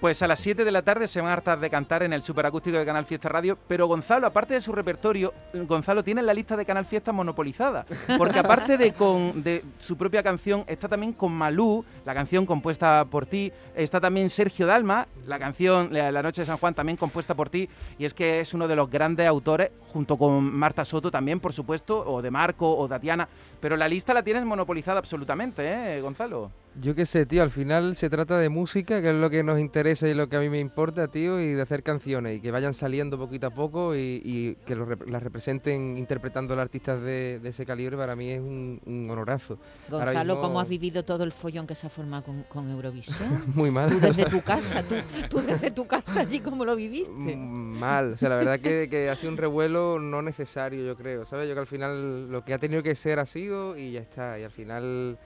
Pues 0.00 0.22
a 0.22 0.28
las 0.28 0.38
7 0.38 0.64
de 0.64 0.70
la 0.70 0.82
tarde 0.82 1.08
se 1.08 1.20
van 1.20 1.30
a 1.30 1.32
hartar 1.32 1.58
de 1.58 1.68
cantar 1.68 2.04
en 2.04 2.12
el 2.12 2.22
superacústico 2.22 2.78
de 2.78 2.86
Canal 2.86 3.04
Fiesta 3.04 3.28
Radio, 3.28 3.58
pero 3.66 3.88
Gonzalo, 3.88 4.28
aparte 4.28 4.54
de 4.54 4.60
su 4.60 4.70
repertorio, 4.70 5.34
Gonzalo 5.52 6.04
tiene 6.04 6.22
la 6.22 6.32
lista 6.32 6.56
de 6.56 6.64
Canal 6.64 6.84
Fiesta 6.84 7.10
monopolizada, 7.10 7.84
porque 8.16 8.38
aparte 8.38 8.78
de 8.78 8.92
con 8.92 9.42
de 9.42 9.64
su 9.80 9.96
propia 9.96 10.22
canción, 10.22 10.62
está 10.68 10.86
también 10.86 11.12
con 11.12 11.32
Malú, 11.32 11.84
la 12.04 12.14
canción 12.14 12.46
compuesta 12.46 13.06
por 13.10 13.26
ti, 13.26 13.50
está 13.74 14.00
también 14.00 14.30
Sergio 14.30 14.68
Dalma, 14.68 15.08
la 15.26 15.40
canción 15.40 15.88
La 15.90 16.12
la 16.12 16.22
Noche 16.22 16.42
de 16.42 16.46
San 16.46 16.58
Juan 16.58 16.74
también 16.74 16.96
compuesta 16.96 17.34
por 17.34 17.50
ti, 17.50 17.68
y 17.98 18.04
es 18.04 18.14
que 18.14 18.38
es 18.38 18.54
uno 18.54 18.68
de 18.68 18.76
los 18.76 18.88
grandes 18.88 19.26
autores, 19.26 19.72
junto 19.92 20.16
con 20.16 20.44
Marta 20.44 20.84
Soto 20.84 21.10
también, 21.10 21.40
por 21.40 21.52
supuesto, 21.52 22.08
o 22.08 22.22
de 22.22 22.30
Marco 22.30 22.72
o 22.76 22.86
Tatiana, 22.86 23.28
pero 23.60 23.76
la 23.76 23.88
lista 23.88 24.14
la 24.14 24.22
tienes 24.22 24.44
monopolizada 24.44 25.00
absolutamente, 25.00 25.96
¿eh, 25.96 26.00
Gonzalo? 26.00 26.52
Yo 26.80 26.94
qué 26.94 27.06
sé, 27.06 27.26
tío, 27.26 27.42
al 27.42 27.50
final 27.50 27.96
se 27.96 28.08
trata 28.08 28.38
de 28.38 28.48
música, 28.48 29.02
que 29.02 29.08
es 29.10 29.14
lo 29.16 29.28
que 29.30 29.42
nos 29.42 29.58
interesa 29.58 30.06
y 30.08 30.14
lo 30.14 30.28
que 30.28 30.36
a 30.36 30.40
mí 30.40 30.48
me 30.48 30.60
importa, 30.60 31.08
tío, 31.08 31.40
y 31.40 31.52
de 31.54 31.62
hacer 31.62 31.82
canciones 31.82 32.36
y 32.38 32.40
que 32.40 32.50
vayan 32.50 32.72
saliendo 32.72 33.18
poquito 33.18 33.48
a 33.48 33.50
poco 33.50 33.96
y, 33.96 34.20
y 34.24 34.54
que 34.64 34.76
lo 34.76 34.86
las 35.06 35.22
representen 35.22 35.96
interpretando 35.96 36.54
a 36.56 36.62
artistas 36.62 37.00
de, 37.00 37.40
de 37.42 37.48
ese 37.48 37.66
calibre, 37.66 37.96
para 37.96 38.14
mí 38.14 38.30
es 38.30 38.40
un, 38.40 38.80
un 38.86 39.10
honorazo. 39.10 39.58
Gonzalo, 39.90 40.34
mismo- 40.34 40.40
¿cómo 40.46 40.60
has 40.60 40.68
vivido 40.68 41.04
todo 41.04 41.24
el 41.24 41.32
follón 41.32 41.66
que 41.66 41.74
se 41.74 41.86
ha 41.86 41.90
formado 41.90 42.22
con, 42.24 42.42
con 42.44 42.70
Eurovisión? 42.70 43.42
Muy 43.54 43.70
mal. 43.70 43.90
Tú 43.90 43.98
desde 43.98 44.26
tu 44.26 44.40
casa, 44.42 44.82
tú, 44.82 44.94
tú 45.28 45.38
desde 45.40 45.70
tu 45.72 45.86
casa 45.86 46.20
allí, 46.20 46.40
¿cómo 46.40 46.64
lo 46.64 46.76
viviste? 46.76 47.10
Mm, 47.10 47.78
Mal, 47.78 48.12
o 48.12 48.16
sea, 48.16 48.28
la 48.28 48.36
verdad 48.36 48.60
que, 48.60 48.88
que 48.90 49.08
ha 49.10 49.16
sido 49.16 49.32
un 49.32 49.38
revuelo 49.38 49.98
no 49.98 50.22
necesario, 50.22 50.84
yo 50.84 50.96
creo, 50.96 51.24
¿sabes? 51.26 51.48
Yo 51.48 51.54
que 51.54 51.60
al 51.60 51.66
final 51.66 52.30
lo 52.30 52.44
que 52.44 52.54
ha 52.54 52.58
tenido 52.58 52.82
que 52.82 52.94
ser 52.94 53.18
ha 53.18 53.26
sido 53.26 53.76
y 53.76 53.92
ya 53.92 54.00
está, 54.00 54.38
y 54.38 54.44
al 54.44 54.50
final 54.52 55.18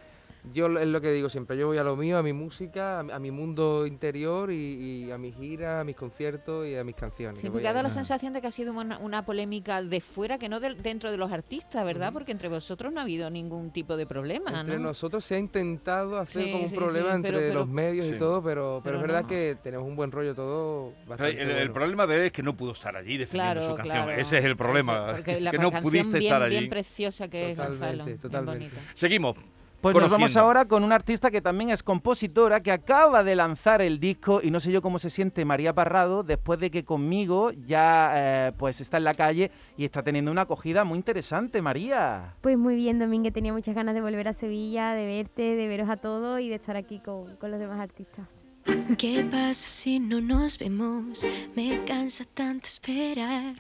yo 0.52 0.68
lo- 0.68 0.80
es 0.80 0.88
lo 0.88 1.00
que 1.00 1.12
digo 1.12 1.30
siempre, 1.30 1.56
yo 1.56 1.68
voy 1.68 1.78
a 1.78 1.84
lo 1.84 1.96
mío, 1.96 2.18
a 2.18 2.22
mi 2.22 2.32
música, 2.32 2.98
a, 2.98 3.02
mi- 3.02 3.12
a 3.12 3.18
mi 3.18 3.30
mundo 3.30 3.86
interior 3.86 4.50
y, 4.50 5.04
y 5.06 5.10
a 5.10 5.18
mis 5.18 5.36
giras, 5.36 5.80
a 5.80 5.84
mis 5.84 5.94
conciertos 5.96 6.66
y 6.66 6.74
a 6.74 6.82
mis 6.84 6.96
canciones. 6.96 7.38
Sí, 7.38 7.46
que 7.46 7.52
porque 7.52 7.68
ha 7.68 7.72
dado 7.72 7.84
la 7.84 7.90
sensación 7.90 8.32
de 8.32 8.40
que 8.40 8.48
ha 8.48 8.50
sido 8.50 8.72
una, 8.72 8.98
una 8.98 9.24
polémica 9.24 9.80
de 9.82 10.00
fuera, 10.00 10.38
que 10.38 10.48
no 10.48 10.58
del- 10.60 10.82
dentro 10.82 11.10
de 11.12 11.16
los 11.16 11.30
artistas, 11.30 11.84
¿verdad? 11.84 12.12
Porque 12.12 12.32
entre 12.32 12.48
vosotros 12.48 12.92
no 12.92 13.00
ha 13.00 13.04
habido 13.04 13.30
ningún 13.30 13.70
tipo 13.70 13.96
de 13.96 14.06
problema, 14.06 14.60
Entre 14.60 14.78
¿no? 14.78 14.88
nosotros 14.88 15.24
se 15.24 15.36
ha 15.36 15.38
intentado 15.38 16.18
hacer 16.18 16.42
Sí, 16.44 16.50
como 16.52 16.64
un 16.64 16.70
sí, 16.70 16.74
problema 16.76 17.10
sí, 17.10 17.14
entre 17.16 17.30
pero- 17.32 17.40
pero- 17.48 17.60
los 17.60 17.68
medios 17.68 18.06
Sí. 18.06 18.14
y 18.14 18.18
todo, 18.18 18.42
pero, 18.42 18.80
pero, 18.82 18.82
Pero 18.82 18.96
es 18.96 19.02
verdad 19.02 19.22
no. 19.22 19.28
que 19.28 19.56
tenemos 19.62 19.86
un 19.86 19.94
buen 19.96 20.10
rollo 20.10 20.34
todo. 20.34 20.92
El, 21.02 21.08
Bastante 21.08 21.42
el 21.42 21.52
bueno. 21.52 21.72
problema 21.72 22.06
de 22.06 22.14
él 22.16 22.20
es 22.22 22.32
que 22.32 22.42
no 22.42 22.56
pudo 22.56 22.72
estar 22.72 22.96
allí 22.96 23.16
defendiendo 23.16 23.60
Claro, 23.60 23.70
su 23.70 23.76
canción. 23.76 24.04
claro. 24.06 24.20
Ese 24.20 24.38
es 24.38 24.44
el 24.44 24.56
problema. 24.56 25.06
Eso, 25.06 25.16
porque 25.16 25.40
la 25.40 25.50
que 25.52 25.58
no 25.58 25.70
canción 25.70 25.82
pudiste 25.90 26.18
bien, 26.18 26.22
estar 26.32 26.42
allí. 26.42 26.58
bien 26.58 26.68
preciosa 26.70 27.28
que 27.28 27.50
Totalmente, 27.54 27.84
es 27.84 27.88
Gonzalo, 27.96 28.16
totalmente. 28.20 28.74
bonita. 28.76 28.92
Seguimos. 28.94 29.36
Pues 29.82 29.96
nos 29.96 30.10
vamos 30.12 30.36
ahora 30.36 30.64
con 30.66 30.84
una 30.84 30.94
artista 30.94 31.28
que 31.28 31.42
también 31.42 31.70
es 31.70 31.82
compositora, 31.82 32.60
que 32.62 32.70
acaba 32.70 33.24
de 33.24 33.34
lanzar 33.34 33.82
el 33.82 33.98
disco 33.98 34.40
y 34.40 34.52
no 34.52 34.60
sé 34.60 34.70
yo 34.70 34.80
cómo 34.80 35.00
se 35.00 35.10
siente 35.10 35.44
María 35.44 35.72
Parrado 35.72 36.22
después 36.22 36.60
de 36.60 36.70
que 36.70 36.84
conmigo 36.84 37.50
ya 37.50 38.12
eh, 38.14 38.52
pues 38.56 38.80
está 38.80 38.98
en 38.98 39.04
la 39.04 39.14
calle 39.14 39.50
y 39.76 39.84
está 39.84 40.04
teniendo 40.04 40.30
una 40.30 40.42
acogida 40.42 40.84
muy 40.84 40.98
interesante, 40.98 41.60
María. 41.60 42.36
Pues 42.42 42.56
muy 42.56 42.76
bien, 42.76 43.00
Domínguez, 43.00 43.32
tenía 43.32 43.52
muchas 43.52 43.74
ganas 43.74 43.96
de 43.96 44.00
volver 44.00 44.28
a 44.28 44.34
Sevilla, 44.34 44.94
de 44.94 45.04
verte, 45.04 45.56
de 45.56 45.66
veros 45.66 45.90
a 45.90 45.96
todos 45.96 46.40
y 46.40 46.48
de 46.48 46.54
estar 46.54 46.76
aquí 46.76 47.00
con, 47.00 47.34
con 47.36 47.50
los 47.50 47.58
demás 47.58 47.80
artistas. 47.80 48.51
¿Qué 48.98 49.24
pasa 49.30 49.66
si 49.66 49.98
no 49.98 50.20
nos 50.20 50.58
vemos? 50.58 51.24
Me 51.54 51.82
cansa 51.84 52.24
tanto 52.24 52.66
esperar. 52.66 53.54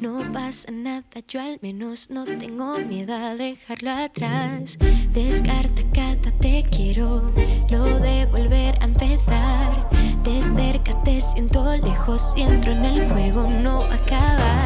No 0.00 0.20
pasa 0.32 0.70
nada, 0.70 1.04
yo 1.28 1.40
al 1.40 1.58
menos 1.62 2.10
no 2.10 2.24
tengo 2.24 2.78
miedo 2.78 3.14
a 3.14 3.34
dejarlo 3.34 3.90
atrás. 3.90 4.78
Descarta 5.12 5.82
cada 5.92 6.30
te 6.38 6.64
quiero, 6.70 7.32
lo 7.70 7.98
de 7.98 8.26
volver 8.26 8.76
a 8.80 8.84
empezar. 8.84 9.88
De 10.22 10.42
cerca 10.54 11.02
te 11.02 11.20
siento 11.20 11.76
lejos 11.76 12.34
y 12.36 12.42
entro 12.42 12.72
en 12.72 12.84
el 12.84 13.10
juego, 13.10 13.48
no 13.48 13.82
acabar. 13.82 14.65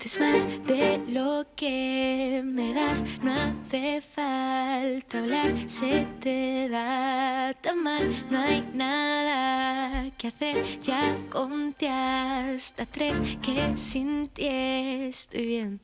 Me 0.00 0.06
prometes 0.06 0.20
más 0.20 0.66
de 0.66 0.98
lo 1.08 1.44
que 1.56 2.40
me 2.42 2.72
das, 2.72 3.04
no 3.22 3.32
hace 3.32 4.00
falta 4.00 5.18
hablar, 5.18 5.52
se 5.66 6.06
te 6.20 6.70
da 6.70 7.52
tan 7.60 7.82
mal, 7.82 8.10
no 8.30 8.40
hay 8.40 8.66
nada 8.72 10.10
que 10.16 10.28
hacer, 10.28 10.80
ya 10.80 11.16
conté 11.28 11.88
hasta 11.90 12.86
tres 12.86 13.20
que 13.42 13.76
sin 13.76 14.28
ti 14.28 14.46
estoy 14.48 15.44
bien. 15.44 15.80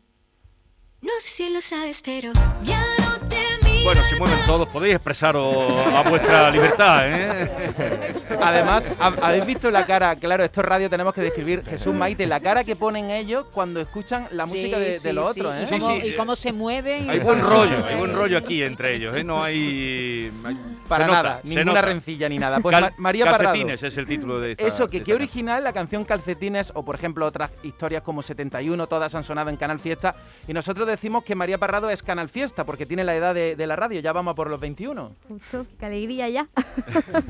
No 1.02 1.12
sé 1.18 1.28
si 1.28 1.50
lo 1.50 1.60
sabes, 1.60 2.00
pero 2.00 2.32
ya 2.62 2.82
no 2.98 3.28
te 3.28 3.84
Bueno, 3.84 4.02
se 4.08 4.16
mueven 4.16 4.38
todos, 4.46 4.66
podéis 4.68 4.94
expresaros 4.94 5.54
a 5.94 6.08
vuestra 6.08 6.50
libertad, 6.50 7.00
¿eh? 7.04 7.50
Además, 8.40 8.90
ha- 9.00 9.14
habéis 9.22 9.46
visto 9.46 9.70
la 9.70 9.86
cara, 9.86 10.14
claro, 10.16 10.44
esto 10.44 10.60
es 10.60 10.66
radio, 10.66 10.90
tenemos 10.90 11.12
que 11.14 11.20
describir 11.22 11.64
Jesús 11.64 11.94
Maite, 11.94 12.26
la 12.26 12.40
cara 12.40 12.64
que 12.64 12.76
ponen 12.76 13.10
ellos 13.10 13.46
cuando 13.52 13.80
escuchan 13.80 14.26
la 14.30 14.46
música 14.46 14.76
Sí, 14.76 14.82
de, 14.82 14.90
de 14.92 14.98
sí, 14.98 15.12
los 15.12 15.34
sí, 15.34 15.40
otros, 15.40 15.54
¿eh? 15.56 15.60
Y, 15.60 15.64
Sí, 15.64 15.78
cómo, 15.78 16.00
sí, 16.00 16.06
y 16.08 16.14
cómo 16.14 16.36
se 16.36 16.52
mueven. 16.52 17.10
Hay 17.10 17.18
buen 17.20 17.40
rollo, 17.40 17.84
hay 17.86 17.96
buen 17.96 18.14
rollo 18.14 18.38
aquí 18.38 18.62
entre 18.62 18.94
ellos, 18.96 19.14
¿eh? 19.16 19.24
No 19.24 19.42
hay... 19.42 20.30
Para 20.88 21.06
nota, 21.06 21.22
nada, 21.22 21.40
ninguna 21.42 21.64
nota. 21.64 21.82
rencilla 21.82 22.28
ni 22.28 22.38
nada. 22.38 22.60
Pues 22.60 22.76
Cal- 22.76 22.92
María 22.98 23.24
Parrado. 23.24 23.44
Calcetines 23.46 23.82
es 23.82 23.96
el 23.96 24.06
título 24.06 24.38
de 24.38 24.52
esta 24.52 24.64
Eso, 24.64 24.88
que 24.88 25.02
qué 25.02 25.14
original 25.14 25.64
la 25.64 25.72
canción 25.72 26.04
Calcetines 26.04 26.70
o, 26.76 26.84
por 26.84 26.94
ejemplo, 26.94 27.26
otras 27.26 27.50
historias 27.64 28.02
como 28.02 28.22
71, 28.22 28.86
todas 28.86 29.12
han 29.16 29.24
sonado 29.24 29.50
en 29.50 29.56
Canal 29.56 29.80
Fiesta. 29.80 30.14
Y 30.46 30.52
nosotros 30.52 30.86
decimos 30.86 31.24
que 31.24 31.34
María 31.34 31.58
Parrado 31.58 31.90
es 31.90 32.02
Canal 32.04 32.28
Fiesta 32.28 32.64
porque 32.64 32.86
tiene 32.86 33.02
la 33.02 33.16
edad 33.16 33.34
de, 33.34 33.56
de 33.56 33.66
la 33.66 33.74
radio, 33.74 33.98
ya 34.00 34.12
vamos 34.12 34.32
a 34.32 34.34
por 34.36 34.48
los 34.48 34.60
21. 34.60 35.10
Justo, 35.28 35.66
qué 35.80 35.86
alegría 35.86 36.28
ya. 36.28 36.46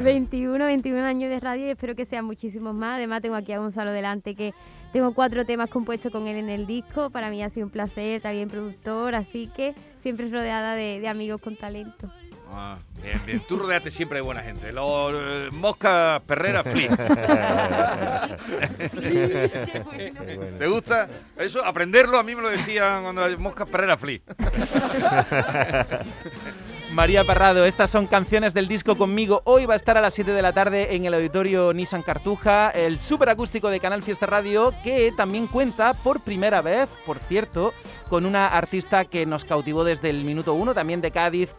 21, 0.00 0.35
21 0.44 1.04
años 1.04 1.30
de 1.30 1.40
radio 1.40 1.66
y 1.66 1.70
espero 1.70 1.94
que 1.94 2.04
sean 2.04 2.24
muchísimos 2.24 2.74
más. 2.74 2.96
Además 2.96 3.22
tengo 3.22 3.36
aquí 3.36 3.52
a 3.52 3.58
Gonzalo 3.58 3.92
delante 3.92 4.34
que 4.34 4.52
tengo 4.92 5.14
cuatro 5.14 5.46
temas 5.46 5.70
compuestos 5.70 6.12
con 6.12 6.26
él 6.26 6.36
en 6.36 6.50
el 6.50 6.66
disco. 6.66 7.10
Para 7.10 7.30
mí 7.30 7.42
ha 7.42 7.48
sido 7.48 7.66
un 7.66 7.72
placer, 7.72 8.20
también 8.20 8.48
productor, 8.48 9.14
así 9.14 9.48
que 9.54 9.74
siempre 10.00 10.28
rodeada 10.28 10.74
de, 10.74 11.00
de 11.00 11.08
amigos 11.08 11.40
con 11.40 11.56
talento. 11.56 12.10
Ah, 12.52 12.76
bien, 13.02 13.20
bien. 13.26 13.42
Tú 13.48 13.58
rodeate 13.58 13.90
siempre 13.90 14.18
de 14.18 14.22
buena 14.22 14.42
gente. 14.42 14.72
Los 14.72 15.12
eh, 15.14 15.48
Mosca 15.52 16.22
Perrera 16.26 16.62
Flip. 16.62 16.92
¿Te 20.58 20.66
gusta? 20.66 21.08
Eso, 21.38 21.64
aprenderlo, 21.64 22.18
a 22.18 22.22
mí 22.22 22.36
me 22.36 22.42
lo 22.42 22.50
decían 22.50 23.02
cuando 23.02 23.26
Mosca 23.38 23.64
Perrera 23.66 23.96
Flip. 23.96 24.22
María 26.92 27.24
Parrado, 27.24 27.64
estas 27.64 27.90
son 27.90 28.06
canciones 28.06 28.54
del 28.54 28.68
disco 28.68 28.96
conmigo. 28.96 29.42
Hoy 29.44 29.66
va 29.66 29.74
a 29.74 29.76
estar 29.76 29.98
a 29.98 30.00
las 30.00 30.14
7 30.14 30.30
de 30.32 30.42
la 30.42 30.52
tarde 30.52 30.94
en 30.94 31.04
el 31.04 31.14
auditorio 31.14 31.72
Nissan 31.72 32.02
Cartuja, 32.02 32.70
el 32.70 33.00
super 33.00 33.28
acústico 33.28 33.68
de 33.68 33.80
Canal 33.80 34.02
Fiesta 34.02 34.26
Radio, 34.26 34.72
que 34.82 35.12
también 35.16 35.46
cuenta 35.48 35.94
por 35.94 36.20
primera 36.20 36.62
vez, 36.62 36.88
por 37.04 37.18
cierto, 37.18 37.74
con 38.08 38.24
una 38.24 38.46
artista 38.46 39.04
que 39.04 39.26
nos 39.26 39.44
cautivó 39.44 39.84
desde 39.84 40.10
el 40.10 40.24
minuto 40.24 40.54
uno, 40.54 40.74
también 40.74 41.00
de 41.00 41.10
Cádiz. 41.10 41.50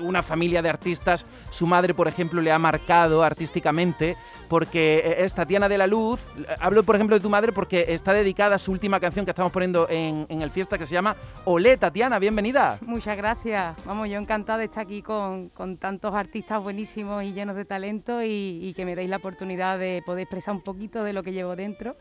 Una 0.00 0.22
familia 0.22 0.62
de 0.62 0.68
artistas, 0.68 1.26
su 1.50 1.66
madre, 1.66 1.94
por 1.94 2.08
ejemplo, 2.08 2.40
le 2.40 2.50
ha 2.50 2.58
marcado 2.58 3.22
artísticamente 3.22 4.16
porque 4.48 4.98
eh, 4.98 5.24
es 5.24 5.32
Tatiana 5.32 5.68
de 5.68 5.78
la 5.78 5.86
Luz. 5.86 6.26
Hablo, 6.60 6.82
por 6.82 6.94
ejemplo, 6.94 7.16
de 7.16 7.22
tu 7.22 7.30
madre 7.30 7.52
porque 7.52 7.86
está 7.88 8.12
dedicada 8.12 8.56
a 8.56 8.58
su 8.58 8.70
última 8.70 9.00
canción 9.00 9.24
que 9.24 9.30
estamos 9.30 9.50
poniendo 9.50 9.86
en, 9.88 10.26
el 10.28 10.50
fiesta 10.50 10.76
que 10.76 10.84
se 10.84 10.92
llama 10.92 11.16
Olé, 11.44 11.76
Tatiana, 11.76 12.18
bienvenida. 12.18 12.78
Muchas 12.82 13.16
gracias. 13.16 13.74
Vamos, 13.86 14.10
yo 14.10 14.18
encantada 14.18 14.58
de 14.58 14.66
estar 14.66 14.84
aquí 14.84 15.00
con, 15.00 15.48
con 15.48 15.78
tantos 15.78 16.14
artistas 16.14 16.62
buenísimos 16.62 17.24
y 17.24 17.32
llenos 17.32 17.56
de 17.56 17.64
talento 17.64 18.22
y, 18.22 18.58
y 18.62 18.74
que 18.74 18.84
me 18.84 18.94
deis 18.94 19.08
la 19.08 19.16
oportunidad 19.16 19.78
de 19.78 20.02
poder 20.04 20.24
expresar 20.24 20.54
un 20.54 20.60
poquito 20.60 21.02
de 21.02 21.12
lo 21.14 21.22
que 21.22 21.32
llevo 21.32 21.56
dentro. 21.56 21.96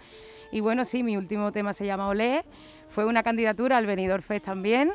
Y 0.52 0.60
bueno, 0.60 0.84
sí, 0.84 1.04
mi 1.04 1.16
último 1.16 1.54
tema 1.54 1.72
se 1.72 1.86
llama 1.86 2.10
Olé. 2.10 2.44
Fue 2.90 3.06
una 3.06 3.24
candidatura 3.24 3.78
al 3.78 3.86
Benidorm 3.86 4.22
Fest 4.22 4.46
también. 4.46 4.92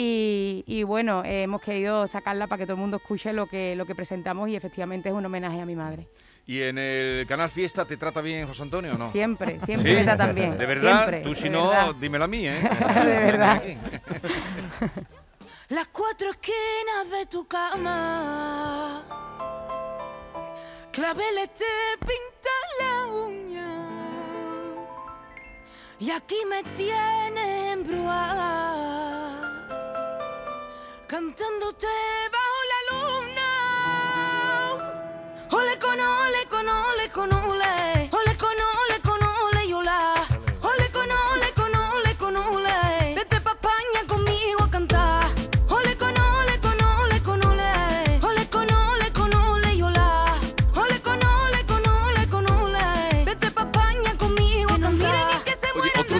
Y, 0.00 0.62
y 0.68 0.84
bueno, 0.84 1.24
eh, 1.24 1.42
hemos 1.42 1.60
querido 1.60 2.06
sacarla 2.06 2.46
para 2.46 2.60
que 2.60 2.66
todo 2.66 2.74
el 2.76 2.80
mundo 2.80 2.98
escuche 2.98 3.32
lo 3.32 3.48
que, 3.48 3.74
lo 3.74 3.84
que 3.84 3.96
presentamos 3.96 4.48
y 4.48 4.54
efectivamente 4.54 5.08
es 5.08 5.14
un 5.16 5.26
homenaje 5.26 5.60
a 5.60 5.66
mi 5.66 5.74
madre. 5.74 6.06
¿Y 6.46 6.62
en 6.62 6.78
el 6.78 7.26
canal 7.26 7.50
Fiesta 7.50 7.84
te 7.84 7.96
trata 7.96 8.20
bien 8.20 8.46
José 8.46 8.62
Antonio 8.62 8.94
o 8.94 8.96
no? 8.96 9.10
Siempre, 9.10 9.58
siempre 9.66 9.90
¿Sí? 9.90 9.96
me 9.96 10.04
tratan 10.04 10.36
bien. 10.36 10.56
De 10.56 10.66
verdad, 10.66 10.98
siempre, 10.98 11.20
tú 11.22 11.34
si 11.34 11.50
no, 11.50 11.70
verdad. 11.70 11.94
dímelo 11.96 12.24
a 12.24 12.28
mí, 12.28 12.46
¿eh? 12.46 12.52
De 12.60 13.18
verdad. 13.18 13.60
Las 15.70 15.88
cuatro 15.88 16.30
esquinas 16.30 17.10
de 17.18 17.26
tu 17.26 17.48
cama. 17.48 19.02
Claveles 20.92 21.52
te 21.54 21.64
pintan 21.98 22.68
la 22.78 23.06
uña. 23.14 23.88
Y 25.98 26.10
aquí 26.12 26.36
me 26.48 26.62
tienes 26.76 27.72
embrujada. 27.72 28.67
Cantándote 31.38 31.86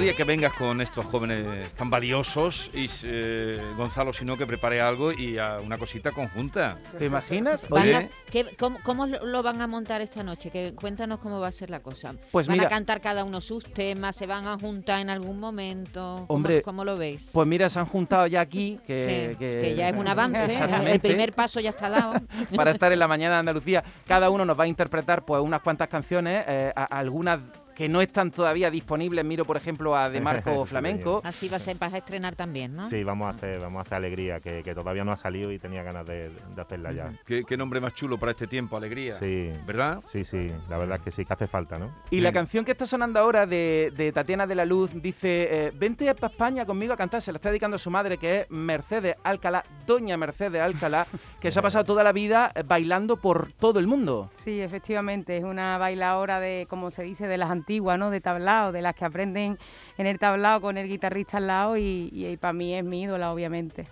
día 0.00 0.14
que 0.14 0.24
vengas 0.24 0.52
con 0.52 0.80
estos 0.80 1.04
jóvenes 1.06 1.74
tan 1.74 1.90
valiosos 1.90 2.70
y 2.72 2.88
eh, 3.04 3.60
Gonzalo, 3.76 4.12
si 4.12 4.24
no, 4.24 4.36
que 4.36 4.46
prepare 4.46 4.80
algo 4.80 5.12
y 5.12 5.38
a 5.38 5.58
una 5.60 5.76
cosita 5.76 6.12
conjunta. 6.12 6.78
¿Te 6.98 7.06
imaginas? 7.06 7.68
Van 7.68 7.82
Oye, 7.82 7.94
a- 7.96 8.08
¿qué- 8.30 8.46
cómo, 8.58 8.78
cómo 8.84 9.06
lo 9.06 9.42
van 9.42 9.60
a 9.60 9.66
montar 9.66 10.00
esta 10.00 10.22
noche? 10.22 10.50
Que, 10.50 10.72
cuéntanos 10.74 11.18
cómo 11.18 11.40
va 11.40 11.48
a 11.48 11.52
ser 11.52 11.70
la 11.70 11.80
cosa. 11.80 12.14
Pues 12.30 12.46
¿Van 12.46 12.56
mira- 12.56 12.66
a 12.66 12.70
cantar 12.70 13.00
cada 13.00 13.24
uno 13.24 13.40
sus 13.40 13.64
temas? 13.64 14.14
¿Se 14.16 14.26
van 14.26 14.46
a 14.46 14.56
juntar 14.58 15.00
en 15.00 15.10
algún 15.10 15.40
momento? 15.40 16.24
¿Cómo, 16.28 16.36
Hombre, 16.36 16.62
cómo 16.62 16.84
lo 16.84 16.96
veis? 16.96 17.30
Pues 17.32 17.46
mira, 17.48 17.68
se 17.68 17.78
han 17.80 17.86
juntado 17.86 18.26
ya 18.28 18.40
aquí, 18.40 18.78
que, 18.86 19.30
Sí, 19.32 19.36
que- 19.38 19.60
que 19.60 19.74
ya 19.74 19.88
es 19.88 19.96
un 19.96 20.06
avance. 20.06 20.44
El 20.44 20.50
Exactamente. 20.50 21.08
primer 21.08 21.32
paso 21.32 21.58
ya 21.60 21.70
está 21.70 21.88
dado. 21.88 22.14
para 22.56 22.70
estar 22.70 22.92
en 22.92 22.98
la 23.00 23.08
mañana 23.08 23.34
de 23.34 23.40
Andalucía. 23.40 23.82
Cada 24.06 24.30
uno 24.30 24.44
nos 24.44 24.58
va 24.58 24.64
a 24.64 24.68
interpretar 24.68 25.24
pues 25.24 25.42
unas 25.42 25.60
cuantas 25.60 25.88
canciones, 25.88 26.44
eh, 26.46 26.72
algunas 26.90 27.40
que 27.78 27.88
no 27.88 28.00
están 28.00 28.32
todavía 28.32 28.72
disponibles. 28.72 29.24
Miro, 29.24 29.44
por 29.44 29.56
ejemplo, 29.56 29.96
a 29.96 30.10
De 30.10 30.20
Marco 30.20 30.50
Sí, 30.64 30.70
Flamenco. 30.70 31.20
Así 31.22 31.48
va 31.48 31.58
a 31.58 31.60
ser, 31.60 31.78
vas 31.78 31.94
a 31.94 31.98
estrenar 31.98 32.34
también, 32.34 32.74
¿no? 32.74 32.90
Sí, 32.90 33.04
vamos 33.04 33.28
a 33.28 33.30
hacer, 33.30 33.60
vamos 33.60 33.78
a 33.78 33.82
hacer 33.82 33.98
alegría, 33.98 34.40
que, 34.40 34.64
que 34.64 34.74
todavía 34.74 35.04
no 35.04 35.12
ha 35.12 35.16
salido 35.16 35.52
y 35.52 35.60
tenía 35.60 35.84
ganas 35.84 36.04
de, 36.04 36.30
de 36.56 36.60
hacerla 36.60 36.90
ya. 36.90 37.12
¿Qué, 37.24 37.44
qué 37.44 37.56
nombre 37.56 37.80
más 37.80 37.94
chulo 37.94 38.18
para 38.18 38.32
este 38.32 38.48
tiempo, 38.48 38.76
alegría. 38.76 39.12
Sí. 39.20 39.52
¿Verdad? 39.64 40.02
Sí, 40.06 40.24
sí, 40.24 40.48
la 40.68 40.76
verdad 40.76 40.96
es 40.96 41.04
que 41.04 41.12
sí, 41.12 41.24
que 41.24 41.32
hace 41.32 41.46
falta, 41.46 41.78
¿no? 41.78 41.94
Y 42.10 42.20
la 42.20 42.32
canción 42.32 42.64
que 42.64 42.72
está 42.72 42.84
sonando 42.84 43.20
ahora 43.20 43.46
de, 43.46 43.92
de 43.96 44.10
Tatiana 44.10 44.48
de 44.48 44.56
la 44.56 44.64
Luz 44.64 44.90
dice, 45.00 45.66
eh, 45.66 45.72
vente 45.72 46.12
para 46.16 46.32
España 46.32 46.66
conmigo 46.66 46.94
a 46.94 46.96
cantar, 46.96 47.22
se 47.22 47.30
la 47.30 47.36
está 47.36 47.50
dedicando 47.50 47.76
a 47.76 47.78
su 47.78 47.92
madre, 47.92 48.18
que 48.18 48.40
es 48.40 48.50
Mercedes 48.50 49.14
Alcalá, 49.22 49.62
doña 49.86 50.16
Mercedes 50.16 50.60
Alcalá, 50.60 51.06
que 51.40 51.52
se 51.52 51.60
ha 51.60 51.62
pasado 51.62 51.84
toda 51.84 52.02
la 52.02 52.10
vida 52.10 52.50
eh, 52.56 52.64
bailando 52.66 53.18
por 53.18 53.52
todo 53.52 53.78
el 53.78 53.86
mundo. 53.86 54.32
Sí, 54.34 54.60
efectivamente, 54.60 55.36
es 55.36 55.44
una 55.44 55.78
bailadora 55.78 56.40
de, 56.40 56.66
como 56.68 56.90
se 56.90 57.04
dice, 57.04 57.28
de 57.28 57.38
las 57.38 57.52
antiguas, 57.52 57.67
¿no? 57.68 58.10
De 58.10 58.20
tablao, 58.20 58.72
de 58.72 58.82
las 58.82 58.94
que 58.94 59.04
aprenden 59.04 59.58
en 59.96 60.06
el 60.06 60.18
tablao 60.18 60.60
con 60.60 60.76
el 60.78 60.88
guitarrista 60.88 61.36
al 61.38 61.46
lado 61.46 61.76
y, 61.76 62.36
para 62.40 62.52
mí 62.52 62.74
es 62.74 62.84
mi 62.84 63.02
ídola, 63.02 63.32
obviamente. 63.32 63.86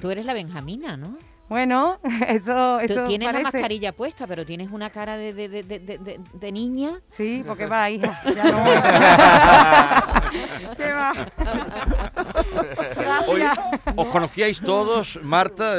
Tú 0.00 0.10
eres 0.10 0.26
la 0.26 0.34
Benjamina, 0.34 0.96
¿no? 0.96 1.16
Bueno, 1.48 1.98
eso, 2.28 2.78
Tú 2.86 2.92
eso 2.92 3.04
tienes 3.04 3.32
la 3.32 3.40
mascarilla 3.40 3.92
puesta, 3.92 4.26
pero 4.28 4.46
tienes 4.46 4.70
una 4.70 4.90
cara 4.90 5.16
de, 5.16 5.32
de, 5.32 5.48
de, 5.48 5.62
de, 5.64 5.78
de- 5.80 5.98
de- 5.98 6.20
de 6.32 6.52
niña. 6.52 7.00
Sí, 7.08 7.42
porque 7.44 7.66
va, 7.66 7.90
hija. 7.90 8.20
Ya 8.34 8.44
no. 8.44 8.64
¿Qué 10.76 10.92
va? 10.92 11.12
Oye, 13.28 13.44
Gracias. 13.44 13.80
¿os 13.96 14.06
conocíais 14.08 14.60
todos, 14.60 15.18
Marta? 15.22 15.74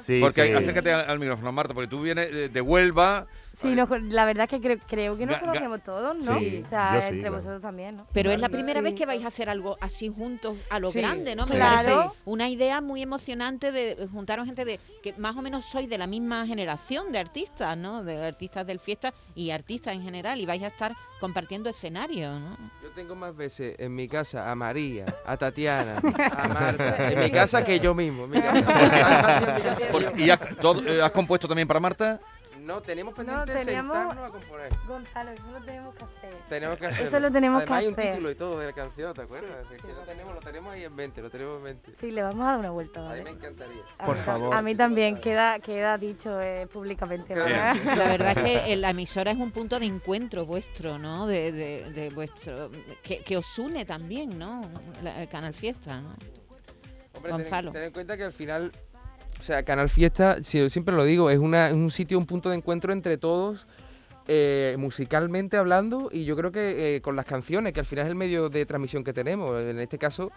Sí, 0.00 0.20
porque 0.20 0.46
sí. 0.46 0.52
acércate 0.52 0.92
al, 0.92 1.08
al 1.08 1.18
micrófono, 1.18 1.52
Marta, 1.52 1.74
porque 1.74 1.88
tú 1.88 2.02
vienes 2.02 2.32
de, 2.32 2.48
de 2.48 2.60
Huelva, 2.60 3.26
Sí, 3.60 3.76
con- 3.86 4.12
la 4.14 4.24
verdad 4.24 4.44
es 4.44 4.50
que 4.50 4.60
creo, 4.60 4.78
creo 4.86 5.16
que 5.18 5.26
nos 5.26 5.36
Ga- 5.36 5.38
ga- 5.38 5.46
conocemos 5.46 5.82
todos, 5.82 6.16
¿no? 6.18 6.38
Sí, 6.38 6.62
o 6.64 6.68
sea, 6.68 6.90
sí, 7.00 7.06
entre 7.08 7.20
claro. 7.20 7.36
vosotros 7.36 7.60
también, 7.62 7.96
¿no? 7.98 8.06
Pero 8.12 8.30
es 8.30 8.40
la 8.40 8.46
Sí. 8.46 8.52
primera 8.54 8.80
vez 8.80 8.94
que 8.94 9.06
vais 9.06 9.24
a 9.24 9.28
hacer 9.28 9.48
algo 9.50 9.76
así 9.80 10.08
juntos 10.08 10.56
a 10.70 10.78
lo 10.78 10.90
Sí, 10.90 10.98
grande, 10.98 11.36
¿no? 11.36 11.46
Me 11.46 11.56
claro. 11.56 11.74
parece 11.88 12.20
una 12.24 12.48
idea 12.48 12.80
muy 12.80 13.02
emocionante 13.02 13.72
de 13.72 14.08
juntaros 14.10 14.46
gente 14.46 14.64
de 14.64 14.80
que 15.02 15.12
más 15.18 15.36
o 15.36 15.42
menos 15.42 15.64
sois 15.64 15.88
de 15.88 15.98
la 15.98 16.06
misma 16.06 16.46
generación 16.46 17.12
de 17.12 17.18
artistas, 17.18 17.76
¿no? 17.76 18.02
De 18.02 18.24
artistas 18.26 18.66
del 18.66 18.80
fiesta 18.80 19.12
y 19.34 19.50
artistas 19.50 19.94
en 19.94 20.02
general 20.02 20.40
y 20.40 20.46
vais 20.46 20.62
a 20.62 20.68
estar 20.68 20.92
compartiendo 21.20 21.68
escenario, 21.68 22.30
¿no? 22.38 22.56
Yo 22.82 22.88
tengo 22.94 23.14
más 23.14 23.36
veces 23.36 23.76
en 23.78 23.94
mi 23.94 24.08
casa 24.08 24.50
a 24.50 24.54
María, 24.54 25.04
a 25.26 25.36
Tatiana, 25.36 26.00
a 26.36 26.48
Marta, 26.48 27.12
en 27.12 27.18
mi 27.18 27.30
casa 27.30 27.62
que 27.62 27.78
yo 27.78 27.94
mismo. 27.94 28.24
en 28.24 28.30
mi 28.30 28.40
casa. 28.40 29.58
¿Y 30.16 30.30
has, 30.30 30.40
todo- 30.60 30.82
eh, 30.86 31.02
has 31.02 31.10
compuesto 31.12 31.46
también 31.46 31.68
para 31.68 31.80
Marta? 31.80 32.20
No, 32.70 32.80
tenemos 32.80 33.12
No, 33.12 33.16
pendiente 33.16 33.64
teníamos- 33.64 33.96
sentarnos 33.96 34.28
a 34.28 34.30
componer. 34.30 34.72
Gonzalo, 34.86 35.30
eso 35.32 35.42
lo 35.52 35.60
tenemos 35.64 35.94
que 35.96 36.04
hacer. 36.04 36.34
Tenemos 36.48 36.78
que 36.78 36.86
hacerlo. 36.86 37.06
Eso 37.08 37.20
lo 37.20 37.30
tenemos 37.32 37.56
Además, 37.58 37.78
que 37.78 37.80
hay 37.84 37.86
un 37.88 37.92
hacer. 37.98 38.10
título 38.12 38.30
y 38.30 38.34
todo 38.36 38.58
de 38.60 38.66
la 38.66 38.72
canción, 38.72 39.14
¿te 39.14 39.22
acuerdas? 39.22 39.66
Es 39.72 39.82
que 39.82 39.88
lo 39.92 40.00
tenemos, 40.02 40.34
lo 40.34 40.40
tenemos 40.40 40.72
ahí 40.72 40.84
en 40.84 40.94
mente, 40.94 41.20
lo 41.22 41.30
tenemos 41.30 41.56
en 41.56 41.62
mente. 41.64 41.92
Sí, 41.98 42.10
le 42.12 42.22
vamos 42.22 42.42
a 42.42 42.50
dar 42.50 42.58
una 42.60 42.70
vuelta, 42.70 43.00
A 43.00 43.02
mí 43.02 43.08
¿vale? 43.08 43.22
me 43.24 43.30
encantaría. 43.30 43.82
A 43.98 44.06
Por 44.06 44.16
mí- 44.16 44.22
favor. 44.22 44.54
A 44.54 44.62
mí 44.62 44.74
también, 44.76 45.20
queda, 45.20 45.58
queda 45.58 45.98
dicho 45.98 46.40
eh, 46.40 46.68
públicamente. 46.72 47.34
¿vale? 47.36 47.54
La 47.96 48.04
verdad 48.08 48.38
es 48.38 48.60
que 48.62 48.76
la 48.76 48.90
emisora 48.90 49.32
es 49.32 49.38
un 49.38 49.50
punto 49.50 49.80
de 49.80 49.86
encuentro 49.86 50.46
vuestro, 50.46 50.96
¿no? 50.98 51.26
De, 51.26 51.50
de- 51.50 51.90
de 51.92 52.10
vuestro 52.10 52.70
que, 53.02 53.24
que 53.24 53.36
os 53.36 53.58
une 53.58 53.84
también, 53.84 54.38
¿no? 54.38 54.60
La- 55.02 55.22
el 55.22 55.28
Canal 55.28 55.54
Fiesta, 55.54 56.00
¿no? 56.00 56.10
Hombre, 57.14 57.22
ten- 57.22 57.30
Gonzalo. 57.32 57.72
Ten, 57.72 57.82
en 57.82 57.92
cuenta 57.92 58.16
que 58.16 58.22
al 58.24 58.32
final, 58.32 58.70
o 59.40 59.42
sea, 59.42 59.62
Canal 59.64 59.88
Fiesta, 59.88 60.36
si- 60.44 60.68
siempre 60.70 60.94
lo 60.94 61.02
digo, 61.04 61.30
es 61.30 61.38
una, 61.38 61.70
un 61.72 61.90
sitio, 61.90 62.18
un 62.18 62.26
punto 62.26 62.50
de 62.50 62.56
encuentro 62.56 62.92
entre 62.92 63.16
todos, 63.18 63.66
eh, 64.28 64.76
musicalmente 64.78 65.56
hablando, 65.56 66.08
y 66.12 66.24
yo 66.24 66.36
creo 66.36 66.52
que 66.52 66.96
eh, 66.96 67.00
con 67.00 67.16
las 67.16 67.26
canciones, 67.26 67.72
que 67.72 67.80
al 67.80 67.86
final 67.86 68.04
es 68.04 68.10
el 68.10 68.14
medio 68.16 68.48
de 68.48 68.64
transmisión 68.66 69.02
que 69.02 69.12
tenemos. 69.12 69.60
En 69.60 69.80
este 69.80 69.98
caso, 69.98 70.30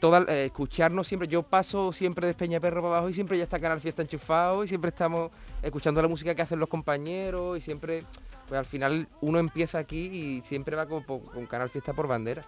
toda, 0.00 0.24
eh, 0.28 0.46
escucharnos 0.46 1.06
siempre, 1.06 1.28
yo 1.28 1.42
paso 1.42 1.92
siempre 1.92 2.28
de 2.28 2.34
Peñaperro 2.34 2.80
para 2.80 2.94
abajo 2.94 3.10
y 3.10 3.14
siempre 3.14 3.36
ya 3.36 3.44
está 3.44 3.58
Canal 3.58 3.80
Fiesta 3.80 4.00
enchufado 4.02 4.64
y 4.64 4.68
siempre 4.68 4.88
estamos 4.88 5.30
escuchando 5.66 6.00
la 6.00 6.08
música 6.08 6.34
que 6.34 6.42
hacen 6.42 6.58
los 6.58 6.68
compañeros 6.68 7.58
y 7.58 7.60
siempre, 7.60 8.02
pues 8.48 8.58
al 8.58 8.64
final 8.64 9.08
uno 9.20 9.38
empieza 9.38 9.78
aquí 9.78 10.06
y 10.06 10.42
siempre 10.42 10.76
va 10.76 10.86
con, 10.86 11.02
con 11.02 11.46
Canal 11.46 11.68
Fiesta 11.70 11.92
por 11.92 12.06
bandera. 12.06 12.42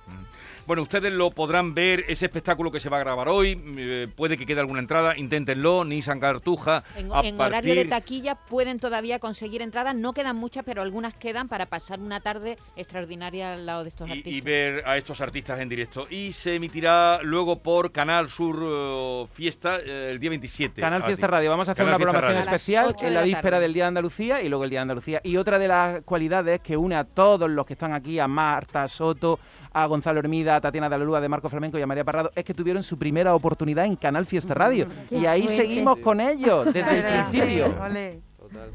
Bueno, 0.66 0.82
ustedes 0.82 1.12
lo 1.12 1.30
podrán 1.30 1.74
ver, 1.74 2.04
ese 2.08 2.26
espectáculo 2.26 2.70
que 2.70 2.80
se 2.80 2.88
va 2.88 2.98
a 2.98 3.00
grabar 3.00 3.28
hoy, 3.28 3.60
eh, 3.78 4.08
puede 4.14 4.36
que 4.36 4.46
quede 4.46 4.60
alguna 4.60 4.80
entrada, 4.80 5.16
inténtenlo, 5.16 5.84
Nissan 5.84 6.20
Cartuja. 6.20 6.84
En, 6.96 7.12
a 7.12 7.20
en 7.20 7.40
horario 7.40 7.74
de 7.74 7.84
partir- 7.86 7.88
taquilla 7.90 8.34
pueden 8.36 8.78
todavía 8.78 9.18
conseguir 9.18 9.62
entradas, 9.62 9.94
no 9.94 10.12
quedan 10.12 10.36
muchas, 10.36 10.64
pero 10.64 10.82
algunas 10.82 11.14
quedan 11.14 11.48
para 11.48 11.66
pasar 11.66 12.00
una 12.00 12.20
tarde 12.20 12.58
extraordinaria 12.76 13.54
al 13.54 13.66
lado 13.66 13.82
de 13.82 13.88
estos 13.88 14.08
y, 14.08 14.12
artistas. 14.12 14.32
y 14.32 14.40
ver 14.40 14.82
a 14.86 14.96
estos 14.96 15.20
artistas 15.20 15.58
en 15.60 15.68
directo. 15.68 16.06
Y 16.10 16.32
se 16.32 16.54
emitirá 16.54 17.20
luego 17.22 17.58
por 17.60 17.92
Canal 17.92 18.28
Sur 18.28 18.58
eh, 18.62 19.26
Fiesta 19.32 19.78
eh, 19.80 20.10
el 20.12 20.18
día 20.20 20.30
27. 20.30 20.80
Canal 20.80 21.02
Fiesta. 21.02 21.26
Radio. 21.26 21.50
Vamos 21.50 21.68
a 21.68 21.72
hacer 21.72 21.84
Canal 21.84 22.00
una 22.00 22.12
Fiesta 22.12 22.12
programación 22.20 22.44
Radio. 22.44 22.48
A 22.48 22.52
las 22.52 22.60
especial 22.60 22.86
en 23.08 23.14
la 23.14 23.20
la 23.20 23.26
víspera 23.26 23.50
tarde. 23.50 23.60
del 23.62 23.72
Día 23.74 23.84
de 23.84 23.88
Andalucía 23.88 24.42
y 24.42 24.48
luego 24.48 24.64
el 24.64 24.70
Día 24.70 24.78
de 24.78 24.82
Andalucía. 24.82 25.20
Y 25.24 25.36
otra 25.36 25.58
de 25.58 25.68
las 25.68 26.02
cualidades 26.02 26.60
que 26.60 26.76
une 26.76 26.94
a 26.96 27.04
todos 27.04 27.50
los 27.50 27.66
que 27.66 27.72
están 27.74 27.92
aquí, 27.92 28.18
a 28.18 28.28
Marta 28.28 28.86
Soto, 28.88 29.38
a 29.72 29.86
Gonzalo 29.86 30.18
Hermida, 30.20 30.56
a 30.56 30.60
Tatiana 30.60 30.88
de 30.88 30.98
la 30.98 31.04
Lúa, 31.04 31.20
de 31.20 31.28
Marco 31.28 31.48
Flamenco 31.48 31.78
y 31.78 31.82
a 31.82 31.86
María 31.86 32.04
Parrado, 32.04 32.30
es 32.34 32.44
que 32.44 32.54
tuvieron 32.54 32.82
su 32.82 32.98
primera 32.98 33.34
oportunidad 33.34 33.84
en 33.84 33.96
Canal 33.96 34.26
Fiesta 34.26 34.54
Radio. 34.54 34.86
Qué 35.08 35.18
y 35.18 35.26
ahí 35.26 35.42
fuerte. 35.42 35.56
seguimos 35.62 35.98
con 35.98 36.20
ellos 36.20 36.64
desde 36.72 36.98
el 36.98 37.26
principio. 37.28 37.66
Total. 37.66 38.70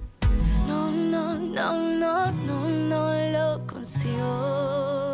No, 0.67 0.91
no, 0.91 1.33
no, 1.35 1.77
no, 1.77 2.31
no, 2.31 2.69
no 2.69 3.13
lo 3.57 3.67
consigo. 3.67 5.12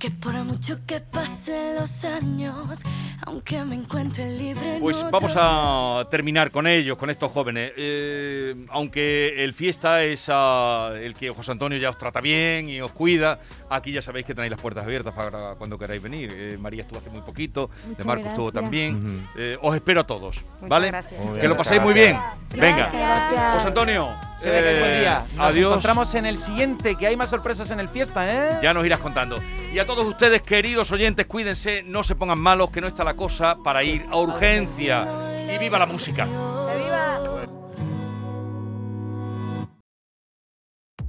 Que 0.00 0.10
por 0.10 0.32
mucho 0.44 0.78
que 0.86 0.98
pasen 1.00 1.76
los 1.76 2.04
años, 2.06 2.82
aunque 3.26 3.62
me 3.66 3.74
encuentre 3.74 4.30
libre. 4.30 4.76
en 4.76 4.80
Pues 4.80 5.04
vamos 5.10 5.34
a 5.36 6.06
terminar 6.10 6.50
con 6.50 6.66
ellos, 6.66 6.96
con 6.96 7.10
estos 7.10 7.30
jóvenes. 7.30 7.72
Eh, 7.76 8.64
aunque 8.70 9.44
el 9.44 9.52
fiesta 9.52 10.02
es 10.02 10.24
ah, 10.30 10.92
el 10.98 11.14
que 11.14 11.28
José 11.28 11.52
Antonio 11.52 11.76
ya 11.76 11.90
os 11.90 11.98
trata 11.98 12.22
bien 12.22 12.70
y 12.70 12.80
os 12.80 12.92
cuida, 12.92 13.40
aquí 13.68 13.92
ya 13.92 14.00
sabéis 14.00 14.24
que 14.24 14.34
tenéis 14.34 14.52
las 14.52 14.60
puertas 14.60 14.84
abiertas 14.84 15.12
para 15.14 15.54
cuando 15.56 15.78
queráis 15.78 16.00
venir. 16.00 16.30
Eh, 16.32 16.56
María 16.58 16.80
estuvo 16.82 16.98
hace 16.98 17.10
muy 17.10 17.20
poquito, 17.20 17.68
de 17.82 17.88
Muchas 17.90 18.06
Marco 18.06 18.28
estuvo 18.28 18.50
gracias. 18.50 18.64
también. 18.64 19.04
Ujú. 19.04 19.38
Eh, 19.38 19.58
os 19.60 19.74
espero 19.76 20.00
a 20.00 20.06
todos, 20.06 20.36
Muchas 20.54 20.68
¿vale? 20.70 20.86
gracias. 20.88 21.20
Que 21.38 21.46
lo 21.48 21.56
paséis 21.58 21.82
muy 21.82 21.92
bien. 21.92 22.18
Venga, 22.56 22.88
Gracias. 22.90 23.52
José 23.54 23.68
Antonio, 23.68 24.08
Se 24.40 24.50
ve 24.50 24.62
que 24.62 24.72
es 24.72 24.78
buen 24.80 24.92
eh, 24.92 25.00
día. 25.00 25.24
Nos 25.36 25.46
adiós. 25.46 25.70
encontramos 25.70 26.14
en 26.14 26.26
el 26.26 26.38
siguiente, 26.38 26.96
que 26.96 27.06
hay 27.06 27.16
más 27.16 27.30
sorpresas 27.30 27.70
en 27.70 27.80
el 27.80 27.88
Fiesta, 27.88 28.28
¿eh? 28.28 28.58
Ya 28.62 28.72
nos 28.72 28.86
irás 28.86 29.00
contando. 29.00 29.36
Y 29.72 29.78
a 29.78 29.86
todos 29.86 30.04
ustedes, 30.06 30.42
queridos 30.42 30.90
oyentes, 30.90 31.26
cuídense, 31.26 31.82
no 31.82 32.02
se 32.02 32.14
pongan 32.14 32.40
malos, 32.40 32.70
que 32.70 32.80
no 32.80 32.86
está 32.86 33.04
la 33.04 33.14
cosa 33.14 33.56
para 33.62 33.84
ir 33.84 34.06
a 34.10 34.16
urgencia. 34.16 35.06
Y 35.54 35.58
viva 35.58 35.78
la 35.78 35.86
música. 35.86 36.26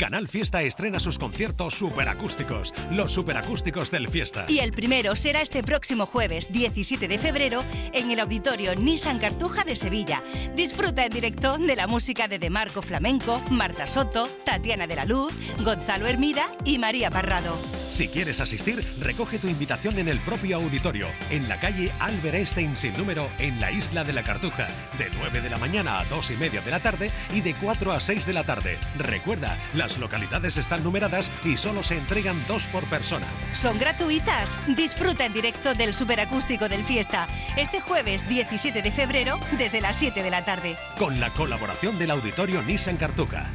Canal 0.02 0.28
Fiesta 0.28 0.64
estrena 0.64 1.00
sus 1.00 1.20
conciertos 1.20 1.76
superacústicos, 1.76 2.74
los 2.90 3.12
superacústicos 3.12 3.92
del 3.92 4.08
Fiesta. 4.08 4.48
Y 4.50 4.58
el 4.58 4.72
primero 4.72 5.16
será 5.16 5.42
este 5.42 5.62
próximo 5.62 6.08
jueves 6.08 6.52
17 6.52 7.08
de 7.08 7.20
febrero 7.20 7.64
en 7.94 8.10
el 8.10 8.20
auditorio 8.20 8.74
Nissan 8.74 9.20
Cartuja 9.20 9.64
de 9.64 9.76
Sevilla. 9.76 10.24
Disfruta 10.56 11.06
en 11.06 11.12
directo 11.12 11.60
de 11.60 11.76
la 11.76 11.86
música 11.86 12.28
de 12.28 12.40
Demarco 12.40 12.82
Flamenco, 12.82 13.44
Marta 13.52 13.86
Soto, 13.86 14.28
Tatiana 14.44 14.88
de 14.88 14.96
la 14.96 15.06
Luz, 15.06 15.36
Gonzalo 15.64 16.08
Hermida 16.08 16.50
y 16.66 16.80
María 16.80 17.12
Parrado. 17.12 17.56
Si 17.92 18.08
quieres 18.08 18.40
asistir, 18.40 18.82
recoge 19.02 19.38
tu 19.38 19.50
invitación 19.50 20.00
en 20.00 20.08
el 20.08 20.22
propio 20.22 20.56
auditorio, 20.56 21.10
en 21.30 21.50
la 21.50 21.60
calle 21.60 21.92
Albert 22.00 22.36
Einstein 22.36 22.74
sin 22.74 22.94
número, 22.94 23.30
en 23.38 23.60
la 23.60 23.70
isla 23.70 24.06
de 24.06 24.14
la 24.14 24.24
Cartuja, 24.24 24.70
de 24.98 25.10
9 25.18 25.42
de 25.42 25.50
la 25.50 25.58
mañana 25.58 26.00
a 26.00 26.06
2 26.06 26.32
y 26.32 26.38
media 26.38 26.62
de 26.62 26.72
la 26.72 26.80
tarde 26.80 27.12
y 27.34 27.42
de 27.42 27.54
4 27.54 27.92
a 27.92 28.00
6 28.00 28.26
de 28.26 28.32
la 28.32 28.46
tarde. 28.46 28.80
Recuerda, 28.98 29.58
las 29.74 29.98
localidades 29.98 30.56
están 30.56 30.86
numeradas 30.86 31.30
y 31.44 31.58
solo 31.58 31.84
se 31.84 31.98
entregan 31.98 32.38
dos 32.48 32.70
por 32.70 32.86
persona. 32.86 33.28
Son 33.52 33.78
gratuitas. 33.78 34.58
Disfruta 34.74 35.26
en 35.26 35.34
directo 35.34 35.74
del 35.74 35.94
superacústico 35.94 36.70
del 36.70 36.86
Fiesta 36.86 37.28
este 37.58 37.82
jueves 37.82 38.26
17 38.30 38.82
de 38.82 38.92
febrero 38.92 39.38
desde 39.58 39.82
las 39.82 39.98
7 39.98 40.24
de 40.24 40.32
la 40.32 40.46
tarde. 40.46 40.78
Con 40.98 41.20
la 41.20 41.34
colaboración 41.34 42.00
del 42.00 42.12
auditorio 42.12 42.64
Nissan 42.64 42.96
Cartuja. 42.96 43.52